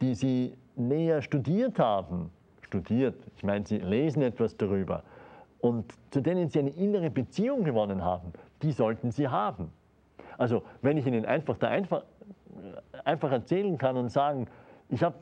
die 0.01 0.15
Sie 0.15 0.55
näher 0.77 1.23
studiert 1.23 1.79
haben, 1.79 2.31
studiert, 2.63 3.15
ich 3.37 3.45
meine, 3.45 3.67
Sie 3.67 3.79
lesen 3.79 4.23
etwas 4.23 4.57
darüber, 4.57 5.03
und 5.61 5.93
zu 6.11 6.21
denen 6.21 6.49
Sie 6.49 6.59
eine 6.59 6.71
innere 6.71 7.11
Beziehung 7.11 7.65
gewonnen 7.65 8.05
haben, 8.05 8.33
die 8.63 8.73
sollten 8.73 9.11
Sie 9.11 9.29
haben. 9.29 9.73
Also 10.39 10.63
wenn 10.83 10.97
ich 10.97 11.07
Ihnen 11.07 11.25
einfach, 11.25 11.57
da 11.59 11.69
einfach, 11.69 12.05
einfach 13.05 13.33
erzählen 13.33 13.77
kann 13.79 13.97
und 13.97 14.11
sagen, 14.11 14.49
ich, 14.89 15.03
hab, 15.03 15.15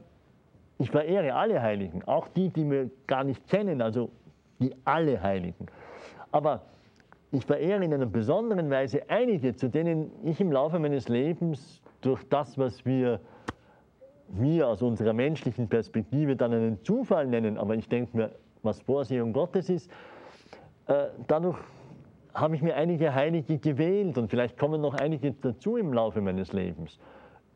ich 0.79 0.91
verehre 0.91 1.35
alle 1.35 1.61
Heiligen, 1.63 2.05
auch 2.05 2.29
die, 2.29 2.51
die 2.51 2.69
wir 2.71 2.91
gar 3.07 3.25
nicht 3.25 3.49
kennen, 3.49 3.83
also 3.83 4.11
wie 4.59 4.75
alle 4.85 5.23
Heiligen. 5.23 5.67
Aber 6.31 6.63
ich 7.31 7.45
verehre 7.45 7.85
in 7.85 7.93
einer 7.93 8.07
besonderen 8.07 8.71
Weise 8.71 9.03
einige, 9.09 9.55
zu 9.55 9.69
denen 9.69 10.11
ich 10.25 10.41
im 10.41 10.51
Laufe 10.53 10.79
meines 10.79 11.09
Lebens 11.09 11.83
durch 12.01 12.27
das, 12.29 12.57
was 12.57 12.85
wir, 12.85 13.21
wir 14.29 14.69
aus 14.69 14.83
unserer 14.83 15.13
menschlichen 15.13 15.69
Perspektive 15.69 16.37
dann 16.37 16.53
einen 16.53 16.83
Zufall 16.85 17.27
nennen, 17.27 17.59
aber 17.59 17.75
ich 17.75 17.89
denke 17.89 18.17
mir, 18.17 18.31
was 18.63 18.81
Vorsehung 18.81 19.33
Gottes 19.33 19.69
ist, 19.69 19.91
äh, 20.87 21.07
dadurch 21.27 21.59
habe 22.35 22.55
ich 22.55 22.63
mir 22.63 22.77
einige 22.77 23.15
Heilige 23.15 23.59
gewählt 23.59 24.17
und 24.17 24.31
vielleicht 24.31 24.59
kommen 24.59 24.81
noch 24.81 24.95
einige 24.95 25.33
dazu 25.33 25.77
im 25.77 25.93
Laufe 25.93 26.21
meines 26.21 26.53
Lebens. 26.53 26.99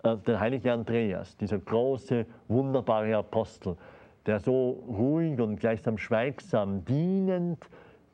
Äh, 0.03 0.17
der 0.19 0.41
heilige 0.41 0.73
Andreas, 0.73 1.37
dieser 1.37 1.59
große, 1.59 2.27
wunderbare 2.49 3.17
Apostel, 3.17 3.77
der 4.27 4.41
so 4.41 4.83
ruhig 4.89 5.41
und 5.41 5.57
gleichsam 5.57 5.99
schweigsam, 5.99 6.85
dienend 6.85 7.59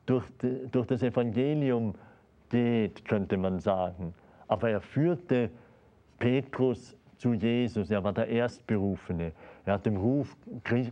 durch, 0.05 0.25
durch 0.71 0.87
das 0.87 1.03
Evangelium 1.03 1.93
geht, 2.49 3.05
könnte 3.05 3.37
man 3.37 3.59
sagen. 3.59 4.13
Aber 4.47 4.69
er 4.69 4.81
führte 4.81 5.49
Petrus 6.17 6.95
zu 7.17 7.33
Jesus. 7.33 7.91
Er 7.91 8.03
war 8.03 8.13
der 8.13 8.27
Erstberufene. 8.27 9.31
Er 9.65 9.73
hat 9.73 9.85
dem 9.85 9.97
Ruf 9.97 10.35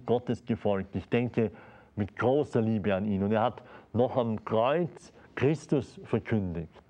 Gottes 0.06 0.45
gefolgt. 0.45 0.95
Ich 0.95 1.10
denke 1.10 1.51
mit 1.95 2.15
großer 2.15 2.62
Liebe 2.62 2.93
an 2.93 3.06
ihn. 3.06 3.23
Und 3.23 3.32
er 3.32 3.41
hat 3.41 3.63
noch 3.93 4.17
am 4.17 4.43
Kreuz 4.45 5.12
Christus 5.36 5.99
verkündigt. 6.03 6.84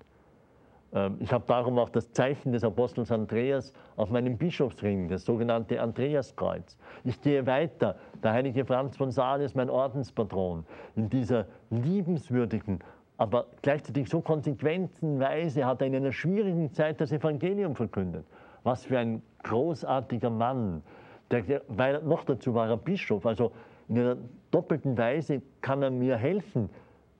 Ähm, 0.92 1.16
ich 1.20 1.32
habe 1.32 1.44
darum 1.46 1.78
auch 1.78 1.90
das 1.90 2.12
Zeichen 2.12 2.52
des 2.52 2.64
Apostels 2.64 3.12
Andreas 3.12 3.72
auf 3.96 4.10
meinem 4.10 4.36
Bischofsring, 4.36 5.08
das 5.08 5.24
sogenannte 5.24 5.80
Andreaskreuz. 5.80 6.76
Ich 7.04 7.20
gehe 7.20 7.46
weiter. 7.46 7.96
Der 8.22 8.32
heilige 8.32 8.64
Franz 8.64 8.96
von 8.96 9.10
Sales, 9.10 9.54
mein 9.54 9.70
Ordenspatron, 9.70 10.64
in 10.96 11.08
dieser 11.08 11.46
liebenswürdigen, 11.70 12.80
aber 13.18 13.46
gleichzeitig 13.62 14.08
so 14.08 14.20
konsequenten 14.20 15.18
Weise 15.18 15.66
hat 15.66 15.80
er 15.80 15.88
in 15.88 15.96
einer 15.96 16.12
schwierigen 16.12 16.72
Zeit 16.72 17.00
das 17.00 17.10
Evangelium 17.10 17.74
verkündet. 17.74 18.24
Was 18.62 18.84
für 18.84 18.98
ein 18.98 19.22
großartiger 19.42 20.30
Mann. 20.30 20.82
Der, 21.30 21.62
weil 21.68 22.02
noch 22.02 22.24
dazu 22.24 22.54
war 22.54 22.70
er 22.70 22.76
Bischof, 22.76 23.26
also 23.26 23.52
in 23.88 23.98
einer 23.98 24.16
doppelten 24.50 24.96
Weise 24.96 25.42
kann 25.60 25.82
er 25.82 25.90
mir 25.90 26.16
helfen, 26.16 26.70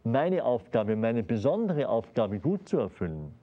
meine 0.05 0.45
Aufgabe, 0.45 0.97
meine 0.97 1.23
besondere 1.23 1.89
Aufgabe 1.89 2.39
gut 2.39 2.69
zu 2.69 2.79
erfüllen. 2.79 3.35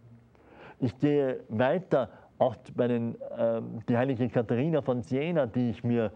Ich 0.79 0.97
gehe 0.99 1.41
weiter, 1.49 2.09
auch 2.38 2.55
bei 2.75 2.88
den, 2.88 3.15
äh, 3.15 3.61
die 3.88 3.97
heilige 3.97 4.27
Katharina 4.29 4.81
von 4.81 5.01
Siena, 5.01 5.45
die 5.45 5.69
ich 5.69 5.83
mir 5.83 6.11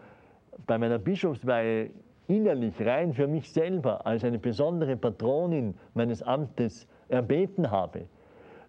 bei 0.67 0.78
meiner 0.78 1.00
Bischofsweihe 1.00 1.91
innerlich 2.28 2.74
rein 2.86 3.13
für 3.13 3.28
mich 3.28 3.52
selber 3.52 4.06
als 4.06 4.24
eine 4.24 4.38
besondere 4.38 4.95
Patronin 4.95 5.76
meines 5.93 6.22
Amtes 6.22 6.88
erbeten 7.08 7.72
habe. 7.72 8.06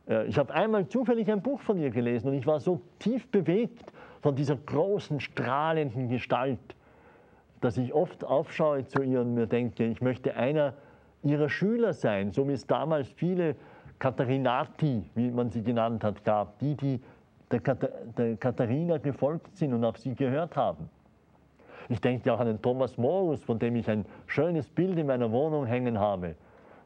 Äh, 0.09 0.27
ich 0.27 0.39
habe 0.39 0.53
einmal 0.55 0.87
zufällig 0.89 1.31
ein 1.31 1.43
Buch 1.43 1.61
von 1.61 1.79
ihr 1.79 1.91
gelesen 1.91 2.29
und 2.29 2.35
ich 2.35 2.47
war 2.47 2.61
so 2.61 2.81
tief 2.99 3.29
bewegt 3.29 3.93
von 4.23 4.35
dieser 4.35 4.57
großen, 4.57 5.21
strahlenden 5.21 6.09
Gestalt, 6.09 6.59
dass 7.61 7.77
ich 7.77 7.93
oft 7.93 8.25
aufschaue 8.25 8.87
zu 8.87 9.03
ihr 9.03 9.21
und 9.21 9.35
mir 9.35 9.47
denke, 9.47 9.85
ich 9.87 10.01
möchte 10.01 10.37
einer 10.37 10.75
ihrer 11.23 11.51
Schüler 11.51 11.93
sein, 11.93 12.33
so 12.33 12.49
wie 12.49 12.53
es 12.53 12.67
damals 12.67 13.09
viele 13.09 13.57
Katharinati, 14.01 15.05
wie 15.15 15.31
man 15.31 15.51
sie 15.51 15.63
genannt 15.63 16.03
hat, 16.03 16.25
gab, 16.25 16.59
die, 16.59 16.75
die 16.75 17.01
der, 17.53 18.37
Katharina 18.37 18.99
gefolgt 18.99 19.57
sind 19.57 19.73
und 19.73 19.85
auf 19.85 19.99
sie 19.99 20.15
gehört 20.15 20.57
haben. 20.57 20.89
Ich 21.89 22.01
denke 22.01 22.33
auch 22.33 22.41
an 22.41 22.47
den 22.47 22.63
Thomas 22.63 22.97
Morus, 22.97 23.43
von 23.43 23.59
dem 23.59 23.77
ich 23.77 23.89
ein 23.89 24.05
schönes 24.27 24.69
Bild 24.69 24.99
in 24.99 25.07
meiner 25.07 25.31
Wohnung 25.31 25.67
hängen 25.67 25.99
habe. 25.99 26.35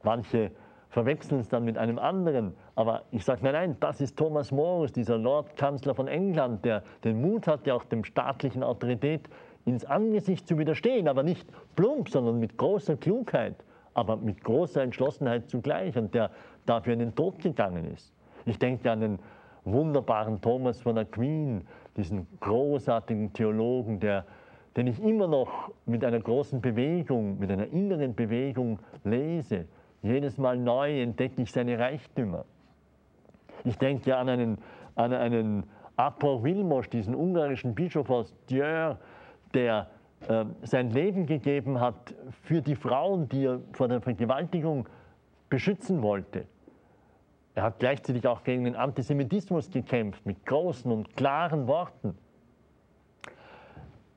Manche 0.03 0.51
verwechseln 0.89 1.41
es 1.41 1.49
dann 1.49 1.65
mit 1.65 1.77
einem 1.77 1.99
anderen. 1.99 2.55
Aber 2.75 3.03
ich 3.11 3.25
sage, 3.25 3.41
nein, 3.43 3.53
nein, 3.53 3.77
das 3.81 4.01
ist 4.01 4.17
Thomas 4.17 4.51
Morus, 4.51 4.93
dieser 4.93 5.19
Lordkanzler 5.19 5.95
von 5.95 6.09
England, 6.09 6.65
der 6.65 6.83
den 7.05 7.21
Mut 7.21 7.47
hatte, 7.47 7.75
auch 7.75 7.85
dem 7.85 8.05
staatlichen 8.05 8.63
Autorität 8.63 9.29
ins 9.67 9.85
Angesicht 9.85 10.49
zu 10.49 10.59
widerstehen, 10.59 11.09
aber 11.09 11.23
nicht 11.23 11.47
plump, 11.77 12.09
sondern 12.09 12.39
mit 12.39 12.57
großer 12.57 12.97
Klugheit, 12.97 13.57
aber 13.95 14.17
mit 14.17 14.43
großer 14.43 14.83
Entschlossenheit 14.83 15.49
zugleich 15.49 15.97
und 15.97 16.15
der 16.15 16.31
dafür 16.67 16.93
in 16.93 16.99
den 16.99 17.15
Tod 17.15 17.39
gegangen 17.39 17.93
ist. 17.93 18.13
Ich 18.45 18.59
denke 18.59 18.91
an 18.91 19.01
den 19.01 19.19
wunderbaren 19.65 20.41
Thomas 20.41 20.81
von 20.81 20.99
Aquin, 20.99 21.67
diesen 21.97 22.27
großartigen 22.41 23.33
Theologen, 23.33 24.01
der, 24.01 24.27
den 24.77 24.89
ich 24.89 25.03
immer 25.03 25.27
noch 25.27 25.71
mit 25.87 26.05
einer 26.05 26.21
großen 26.21 26.61
Bewegung, 26.61 27.39
mit 27.39 27.51
einer 27.51 27.67
inneren 27.69 28.15
Bewegung 28.15 28.79
lese. 29.05 29.67
Jedes 30.03 30.37
Mal 30.37 30.59
neu 30.59 31.01
entdecke 31.01 31.43
ich 31.43 31.51
seine 31.51 31.79
Reichtümer. 31.79 32.45
Ich 33.65 33.79
denke 33.79 34.17
an 34.17 34.29
einen, 34.29 34.59
an 34.97 35.13
einen 35.13 35.65
Apor 35.97 36.43
Vilmos, 36.43 36.91
diesen 36.91 37.15
ungarischen 37.15 37.75
Bischof 37.75 38.11
aus 38.11 38.35
Dieur, 38.51 38.99
der 39.55 39.89
sein 40.63 40.91
Leben 40.91 41.27
gegeben 41.27 41.81
hat 41.81 42.15
für 42.43 42.63
die 42.63 42.77
Frauen, 42.77 43.29
die 43.29 43.45
er 43.45 43.61
vor 43.73 43.89
der 43.89 44.01
Vergewaltigung 44.01 44.89
beschützen 45.49 46.03
wollte. 46.03 46.47
Er 47.55 47.63
hat 47.63 47.79
gleichzeitig 47.79 48.27
auch 48.27 48.43
gegen 48.43 48.65
den 48.65 48.75
Antisemitismus 48.75 49.71
gekämpft, 49.71 50.27
mit 50.27 50.45
großen 50.45 50.91
und 50.91 51.17
klaren 51.17 51.69
Worten. 51.69 52.19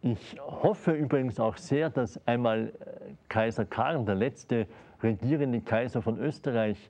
Ich 0.02 0.39
hoffe 0.39 0.93
übrigens 0.93 1.39
auch 1.39 1.58
sehr, 1.58 1.89
dass 1.89 2.26
einmal 2.26 2.70
äh, 2.70 3.13
Kaiser 3.30 3.65
Karl, 3.65 4.04
der 4.06 4.15
letzte 4.15 4.67
regierende 5.04 5.62
Kaiser 5.62 6.02
von 6.02 6.17
Österreich 6.17 6.89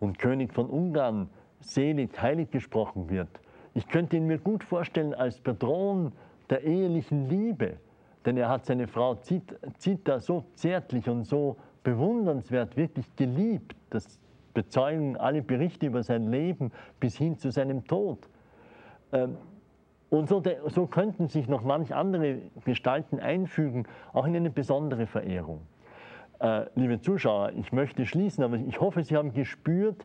und 0.00 0.18
König 0.18 0.54
von 0.54 0.66
Ungarn, 0.66 1.28
selig, 1.60 2.20
heilig 2.20 2.50
gesprochen 2.50 3.10
wird. 3.10 3.28
Ich 3.74 3.88
könnte 3.88 4.16
ihn 4.16 4.26
mir 4.26 4.38
gut 4.38 4.64
vorstellen 4.64 5.14
als 5.14 5.40
Patron 5.40 6.12
der 6.50 6.62
ehelichen 6.64 7.28
Liebe, 7.28 7.78
denn 8.24 8.36
er 8.36 8.48
hat 8.48 8.66
seine 8.66 8.86
Frau 8.86 9.16
Zita 9.16 10.20
so 10.20 10.44
zärtlich 10.54 11.08
und 11.08 11.24
so 11.24 11.56
bewundernswert 11.82 12.76
wirklich 12.76 13.14
geliebt. 13.16 13.76
Das 13.90 14.18
bezeugen 14.54 15.16
alle 15.16 15.42
Berichte 15.42 15.86
über 15.86 16.02
sein 16.02 16.30
Leben 16.30 16.72
bis 17.00 17.16
hin 17.16 17.38
zu 17.38 17.50
seinem 17.50 17.86
Tod. 17.86 18.28
Ähm, 19.12 19.36
und 20.10 20.28
so, 20.28 20.42
so 20.66 20.86
könnten 20.86 21.28
sich 21.28 21.48
noch 21.48 21.62
manch 21.62 21.94
andere 21.94 22.38
Gestalten 22.66 23.18
einfügen, 23.18 23.86
auch 24.12 24.26
in 24.26 24.36
eine 24.36 24.50
besondere 24.50 25.06
Verehrung. 25.06 25.62
Äh, 26.38 26.66
liebe 26.74 27.00
Zuschauer, 27.00 27.52
ich 27.56 27.72
möchte 27.72 28.04
schließen, 28.04 28.44
aber 28.44 28.56
ich 28.56 28.78
hoffe, 28.80 29.02
Sie 29.04 29.16
haben 29.16 29.32
gespürt, 29.32 30.04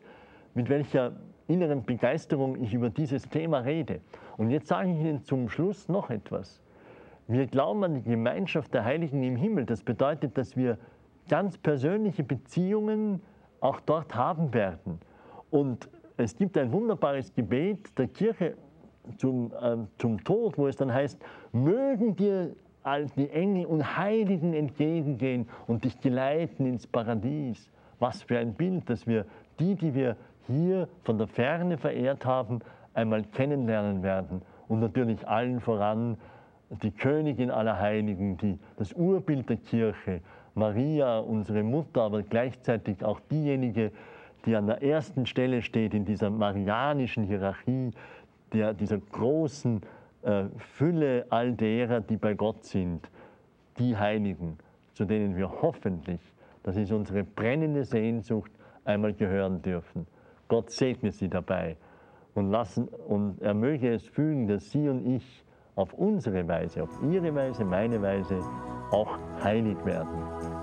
mit 0.54 0.70
welcher 0.70 1.12
inneren 1.46 1.84
Begeisterung 1.84 2.62
ich 2.62 2.72
über 2.72 2.88
dieses 2.88 3.28
Thema 3.28 3.58
rede. 3.58 4.00
Und 4.38 4.50
jetzt 4.50 4.68
sage 4.68 4.90
ich 4.90 4.98
Ihnen 4.98 5.24
zum 5.24 5.48
Schluss 5.48 5.88
noch 5.88 6.08
etwas. 6.08 6.60
Wir 7.30 7.46
glauben 7.46 7.84
an 7.84 7.94
die 7.94 8.02
Gemeinschaft 8.02 8.72
der 8.72 8.86
Heiligen 8.86 9.22
im 9.22 9.36
Himmel. 9.36 9.66
Das 9.66 9.82
bedeutet, 9.82 10.38
dass 10.38 10.56
wir 10.56 10.78
ganz 11.28 11.58
persönliche 11.58 12.24
Beziehungen 12.24 13.20
auch 13.60 13.80
dort 13.80 14.14
haben 14.14 14.54
werden. 14.54 14.98
Und 15.50 15.90
es 16.16 16.34
gibt 16.36 16.56
ein 16.56 16.72
wunderbares 16.72 17.34
Gebet 17.34 17.98
der 17.98 18.08
Kirche 18.08 18.56
zum, 19.18 19.52
äh, 19.60 19.76
zum 19.98 20.24
Tod, 20.24 20.56
wo 20.56 20.68
es 20.68 20.76
dann 20.76 20.92
heißt, 20.92 21.22
mögen 21.52 22.16
dir 22.16 22.56
all 22.82 23.04
die 23.06 23.28
Engel 23.28 23.66
und 23.66 23.98
Heiligen 23.98 24.54
entgegengehen 24.54 25.50
und 25.66 25.84
dich 25.84 26.00
geleiten 26.00 26.64
ins 26.64 26.86
Paradies. 26.86 27.70
Was 27.98 28.22
für 28.22 28.38
ein 28.38 28.54
Bild, 28.54 28.88
dass 28.88 29.06
wir 29.06 29.26
die, 29.60 29.74
die 29.74 29.94
wir 29.94 30.16
hier 30.46 30.88
von 31.02 31.18
der 31.18 31.26
Ferne 31.26 31.76
verehrt 31.76 32.24
haben, 32.24 32.60
einmal 32.94 33.22
kennenlernen 33.22 34.02
werden. 34.02 34.40
Und 34.66 34.80
natürlich 34.80 35.28
allen 35.28 35.60
voran 35.60 36.16
die 36.70 36.90
Königin 36.90 37.50
aller 37.50 37.78
Heiligen, 37.78 38.36
die, 38.36 38.58
das 38.76 38.92
Urbild 38.92 39.48
der 39.48 39.56
Kirche, 39.56 40.20
Maria, 40.54 41.18
unsere 41.18 41.62
Mutter, 41.62 42.02
aber 42.02 42.22
gleichzeitig 42.22 43.04
auch 43.04 43.20
diejenige, 43.30 43.92
die 44.44 44.56
an 44.56 44.66
der 44.66 44.82
ersten 44.82 45.26
Stelle 45.26 45.62
steht 45.62 45.94
in 45.94 46.04
dieser 46.04 46.30
marianischen 46.30 47.24
Hierarchie, 47.24 47.90
der, 48.52 48.74
dieser 48.74 48.98
großen 48.98 49.82
äh, 50.22 50.44
Fülle 50.58 51.26
all 51.30 51.52
derer, 51.52 52.00
die 52.00 52.16
bei 52.16 52.34
Gott 52.34 52.64
sind, 52.64 53.08
die 53.78 53.96
Heiligen, 53.96 54.58
zu 54.94 55.04
denen 55.04 55.36
wir 55.36 55.50
hoffentlich, 55.62 56.20
das 56.62 56.76
ist 56.76 56.92
unsere 56.92 57.24
brennende 57.24 57.84
Sehnsucht, 57.84 58.50
einmal 58.84 59.12
gehören 59.12 59.62
dürfen. 59.62 60.06
Gott 60.48 60.70
segne 60.70 61.12
sie 61.12 61.28
dabei 61.28 61.76
und, 62.34 62.50
lassen, 62.50 62.88
und 62.88 63.40
er 63.42 63.54
möge 63.54 63.92
es 63.92 64.06
fügen, 64.06 64.48
dass 64.48 64.70
sie 64.70 64.88
und 64.88 65.06
ich 65.06 65.44
auf 65.78 65.94
unsere 65.94 66.46
Weise, 66.48 66.82
auf 66.82 66.90
ihre 67.08 67.32
Weise, 67.34 67.64
meine 67.64 68.02
Weise 68.02 68.42
auch 68.90 69.16
heilig 69.42 69.76
werden. 69.84 70.57